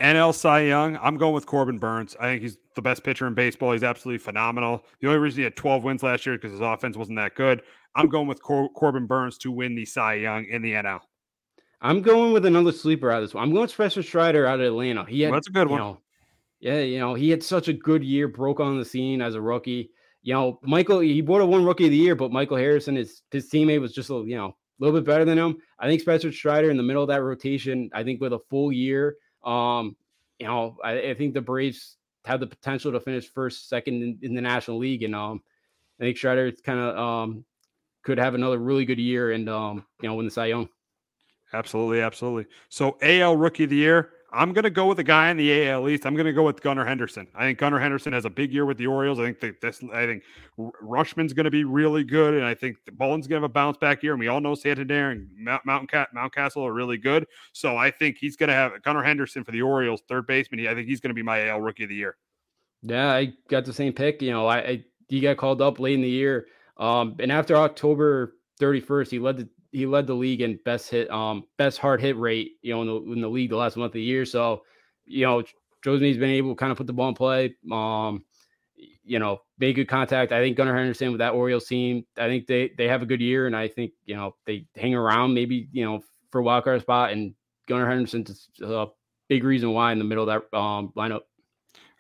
[0.03, 2.17] NL Cy Young, I'm going with Corbin Burnes.
[2.19, 3.73] I think he's the best pitcher in baseball.
[3.73, 4.85] He's absolutely phenomenal.
[5.01, 7.63] The only reason he had 12 wins last year because his offense wasn't that good.
[7.95, 11.01] I'm going with Cor- Corbin Burnes to win the Cy Young in the NL.
[11.81, 13.45] I'm going with another sleeper out of this one.
[13.45, 15.05] I'm going with Spencer Strider out of Atlanta.
[15.05, 15.81] He had, well, that's a good one.
[15.81, 15.99] Know,
[16.61, 19.41] yeah, you know, he had such a good year, broke on the scene as a
[19.41, 19.91] rookie.
[20.23, 23.23] You know, Michael, he bought a one rookie of the year, but Michael Harrison, his
[23.33, 25.59] his teammate was just a you know a little bit better than him.
[25.81, 28.71] I think Spencer Strider in the middle of that rotation, I think with a full
[28.71, 29.97] year, um,
[30.39, 34.19] you know, I, I, think the Braves have the potential to finish first, second in,
[34.23, 35.43] in the National League, and um,
[36.01, 37.45] I think Strider kind of um
[38.03, 40.69] could have another really good year and um, you know, win the Cy Young.
[41.53, 42.47] Absolutely, absolutely.
[42.69, 45.69] So AL Rookie of the Year, I'm going to go with a guy in the
[45.69, 46.07] AL East.
[46.07, 47.27] I'm going to go with Gunnar Henderson.
[47.35, 49.19] I think Gunnar Henderson has a big year with the Orioles.
[49.19, 50.23] I think that this, I think
[50.59, 53.77] Rutschman's going to be really good, and I think Bolin's going to have a bounce
[53.77, 54.13] back year.
[54.13, 55.29] And we all know Santander and
[55.65, 57.27] Mount, Cat, Mountcastle are really good.
[57.53, 60.67] So I think he's going to have Gunnar Henderson for the Orioles, third baseman.
[60.67, 62.17] I think he's going to be my AL Rookie of the Year.
[62.83, 64.23] Yeah, I got the same pick.
[64.23, 66.47] You know, I, I he got called up late in the year,
[66.79, 71.11] um, and after October 31st, he led the he led the league in best hit,
[71.11, 73.91] um, best hard hit rate, you know, in the, in the league the last month
[73.91, 74.25] of the year.
[74.25, 74.63] So,
[75.07, 75.43] you know,
[75.85, 78.25] Jose's been able to kind of put the ball in play, um,
[79.05, 80.31] you know, make good contact.
[80.31, 83.21] I think Gunnar Henderson with that Orioles team, I think they they have a good
[83.21, 86.65] year, and I think you know they hang around maybe you know for a wild
[86.65, 87.35] card spot, and
[87.67, 88.87] Gunnar Henderson's a
[89.29, 91.23] big reason why in the middle of that um, lineup.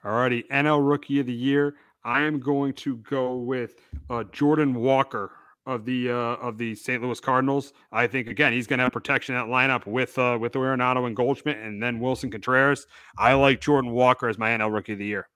[0.05, 1.77] All righty, NL Rookie of the Year.
[2.05, 3.77] I am going to go with
[4.11, 5.31] uh, Jordan Walker
[5.67, 7.03] of the uh, of the St.
[7.03, 7.73] Louis Cardinals.
[7.91, 11.07] I think again he's going to have protection in that lineup with uh, with Arenado
[11.07, 12.87] and Goldschmidt, and then Willson Contreras.
[13.19, 15.29] I like Jordan Walker as my NL Rookie of the Year.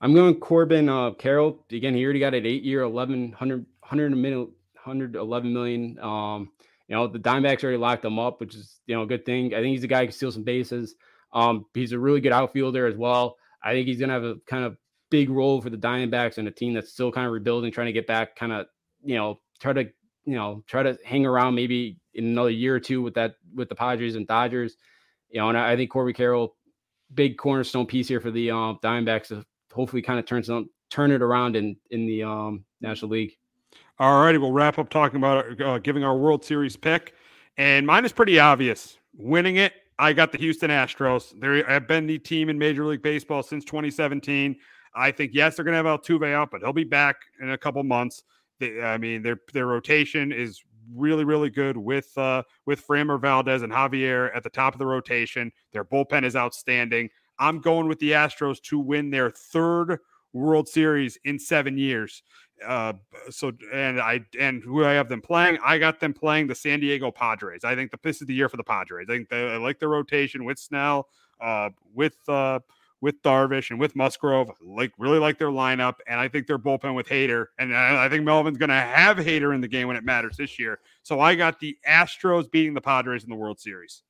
[0.00, 1.94] I'm going Corbin uh, Carroll again.
[1.94, 4.40] He already got an eight year, 1100 100 million,
[4.74, 5.98] 111 million.
[6.00, 6.50] Um,
[6.88, 9.54] you know the Diamondbacks already locked him up, which is you know a good thing.
[9.54, 10.94] I think he's a guy who can steal some bases.
[11.32, 13.36] Um, he's a really good outfielder as well.
[13.62, 14.76] I think he's going to have a kind of
[15.10, 17.92] big role for the Diamondbacks and a team that's still kind of rebuilding, trying to
[17.92, 18.66] get back, kind of
[19.04, 19.84] you know try to
[20.24, 23.68] you know try to hang around maybe in another year or two with that with
[23.68, 24.76] the Padres and Dodgers.
[25.30, 26.56] You know, and I, I think Corbin Carroll,
[27.14, 31.10] big cornerstone piece here for the um, Diamondbacks to hopefully kind of turn some turn
[31.10, 33.36] it around in in the um, National League.
[33.98, 37.14] All righty, we'll wrap up talking about uh, giving our World Series pick,
[37.56, 38.98] and mine is pretty obvious.
[39.16, 41.38] Winning it, I got the Houston Astros.
[41.40, 44.56] They have been the team in Major League Baseball since 2017.
[44.94, 47.58] I think yes, they're going to have Altuve out, but he'll be back in a
[47.58, 48.22] couple months.
[48.58, 50.62] They, I mean, their their rotation is
[50.94, 54.86] really, really good with uh, with Framber Valdez and Javier at the top of the
[54.86, 55.52] rotation.
[55.72, 57.10] Their bullpen is outstanding.
[57.38, 59.98] I'm going with the Astros to win their third
[60.32, 62.22] World Series in seven years.
[62.66, 62.94] Uh,
[63.30, 66.80] so and I and who I have them playing, I got them playing the San
[66.80, 67.64] Diego Padres.
[67.64, 69.06] I think the this is the year for the Padres.
[69.08, 71.08] I think they, I like the rotation with Snell,
[71.40, 72.58] uh, with uh,
[73.00, 74.50] with Darvish and with Musgrove.
[74.60, 78.24] Like really like their lineup, and I think their bullpen with Hader, and I, think
[78.24, 80.80] Melvin's going to have Hader in the game when it matters this year.
[81.02, 84.02] So I got the Astros beating the Padres in the World Series.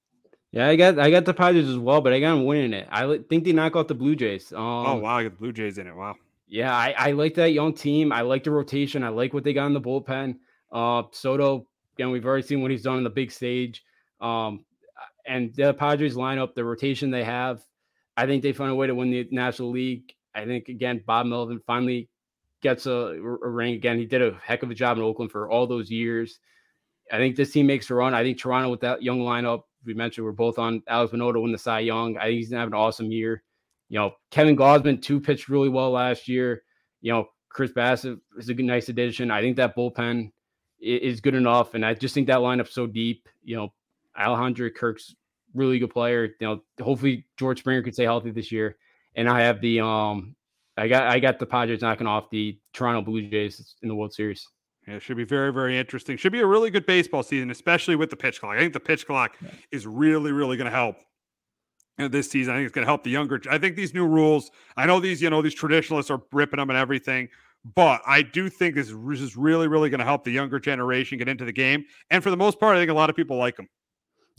[0.50, 2.88] Yeah, I got I got the Padres as well, but I got them winning it.
[2.90, 4.52] I think they knock out the Blue Jays.
[4.52, 5.94] Um, oh wow, I got the Blue Jays in it.
[5.94, 6.16] Wow.
[6.50, 8.10] Yeah, I, I like that young team.
[8.10, 9.04] I like the rotation.
[9.04, 10.36] I like what they got in the bullpen.
[10.72, 13.84] Uh, Soto, again, we've already seen what he's done on the big stage.
[14.22, 14.64] Um,
[15.26, 17.62] and the Padres lineup, the rotation they have,
[18.18, 20.12] I think they find a way to win the National League.
[20.34, 22.08] I think again, Bob Melvin finally
[22.62, 23.96] gets a, a ring again.
[23.96, 26.40] He did a heck of a job in Oakland for all those years.
[27.12, 28.14] I think this team makes a run.
[28.14, 31.40] I think Toronto with that young lineup, we mentioned we're both on Alex Manoah to
[31.40, 32.16] win the Cy Young.
[32.16, 33.44] I think he's gonna have an awesome year.
[33.88, 36.64] You know, Kevin Gausman two pitched really well last year.
[37.00, 39.30] You know, Chris Bassitt is a good, nice addition.
[39.30, 40.32] I think that bullpen
[40.80, 43.28] is good enough, and I just think that lineup's so deep.
[43.44, 43.72] You know,
[44.18, 45.14] Alejandro Kirk's
[45.54, 46.34] really good player.
[46.40, 48.76] You know, hopefully George Springer could stay healthy this year.
[49.14, 50.36] And I have the um,
[50.76, 54.12] I got I got the Padres knocking off the Toronto Blue Jays in the World
[54.12, 54.46] Series.
[54.86, 56.16] Yeah, it should be very, very interesting.
[56.16, 58.56] Should be a really good baseball season, especially with the pitch clock.
[58.56, 59.50] I think the pitch clock yeah.
[59.70, 60.96] is really, really going to help
[61.98, 62.54] this season.
[62.54, 63.40] I think it's going to help the younger.
[63.50, 64.50] I think these new rules.
[64.76, 67.28] I know these, you know, these traditionalists are ripping them and everything,
[67.74, 71.28] but I do think this is really, really going to help the younger generation get
[71.28, 71.84] into the game.
[72.10, 73.68] And for the most part, I think a lot of people like them.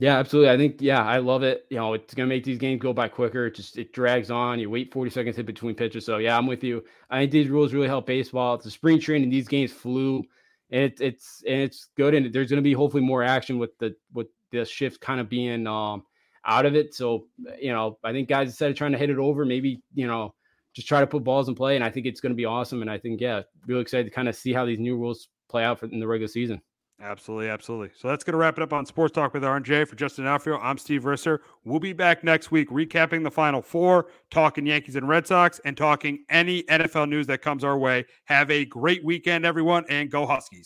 [0.01, 0.49] Yeah, absolutely.
[0.49, 1.65] I think yeah, I love it.
[1.69, 3.47] You know, it's gonna make these games go by quicker.
[3.47, 4.57] It just it drags on.
[4.59, 6.05] You wait 40 seconds in between pitches.
[6.05, 6.85] So yeah, I'm with you.
[7.09, 8.55] I think these rules really help baseball.
[8.55, 9.29] It's a spring training.
[9.29, 10.23] These games flew,
[10.71, 12.13] and it, it's and it's good.
[12.13, 15.67] And there's gonna be hopefully more action with the with the shift kind of being
[15.67, 16.03] um
[16.45, 16.93] out of it.
[16.95, 17.27] So,
[17.59, 20.33] you know, I think guys instead of trying to hit it over, maybe, you know,
[20.73, 21.75] just try to put balls in play.
[21.75, 22.81] And I think it's to be awesome.
[22.81, 25.65] And I think, yeah, really excited to kind of see how these new rules play
[25.65, 26.61] out for, in the regular season.
[27.01, 27.91] Absolutely, absolutely.
[27.95, 29.87] So that's going to wrap it up on Sports Talk with RJ.
[29.87, 31.39] For Justin Alfio, I'm Steve Risser.
[31.63, 35.77] We'll be back next week recapping the Final Four, talking Yankees and Red Sox, and
[35.77, 38.05] talking any NFL news that comes our way.
[38.25, 40.65] Have a great weekend, everyone, and go Huskies.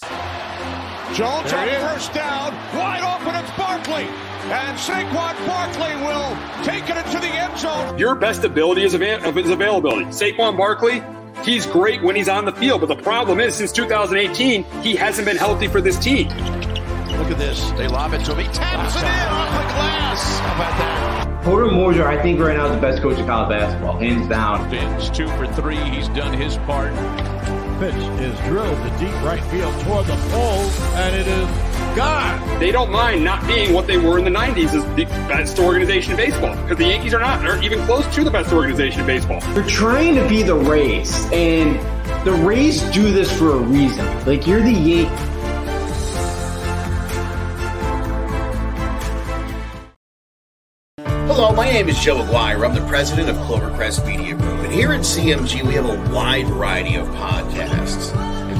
[1.13, 3.35] Jones on first down, wide open.
[3.35, 4.07] It's Barkley.
[4.51, 7.99] And Saquon Barkley will take it into the end zone.
[7.99, 10.05] Your best ability is, av- is availability.
[10.05, 11.03] Saquon Barkley,
[11.45, 15.25] he's great when he's on the field, but the problem is since 2018, he hasn't
[15.25, 16.27] been healthy for this team.
[16.27, 17.71] Look at this.
[17.71, 18.45] They lob it to him.
[18.45, 20.39] He taps it in off the glass.
[20.39, 21.43] How about that?
[21.43, 24.69] Porter Moser, I think right now is the best coach in college basketball, hands down.
[24.69, 25.75] Fins two for three.
[25.75, 26.93] He's done his part.
[27.79, 32.59] Pitch is drilled to deep right field toward the pole, and it is gone.
[32.59, 36.11] They don't mind not being what they were in the 90s as the best organization
[36.11, 39.07] in baseball because the Yankees are not, are even close to the best organization in
[39.07, 39.39] baseball.
[39.53, 41.79] They're trying to be the Rays, and
[42.25, 44.05] the Rays do this for a reason.
[44.25, 45.29] Like, you're the Yankees.
[51.35, 52.65] Hello, my name is Joe Aguirre.
[52.65, 54.59] I'm the president of Clovercrest Media Group.
[54.59, 58.13] And here at CMG, we have a wide variety of podcasts,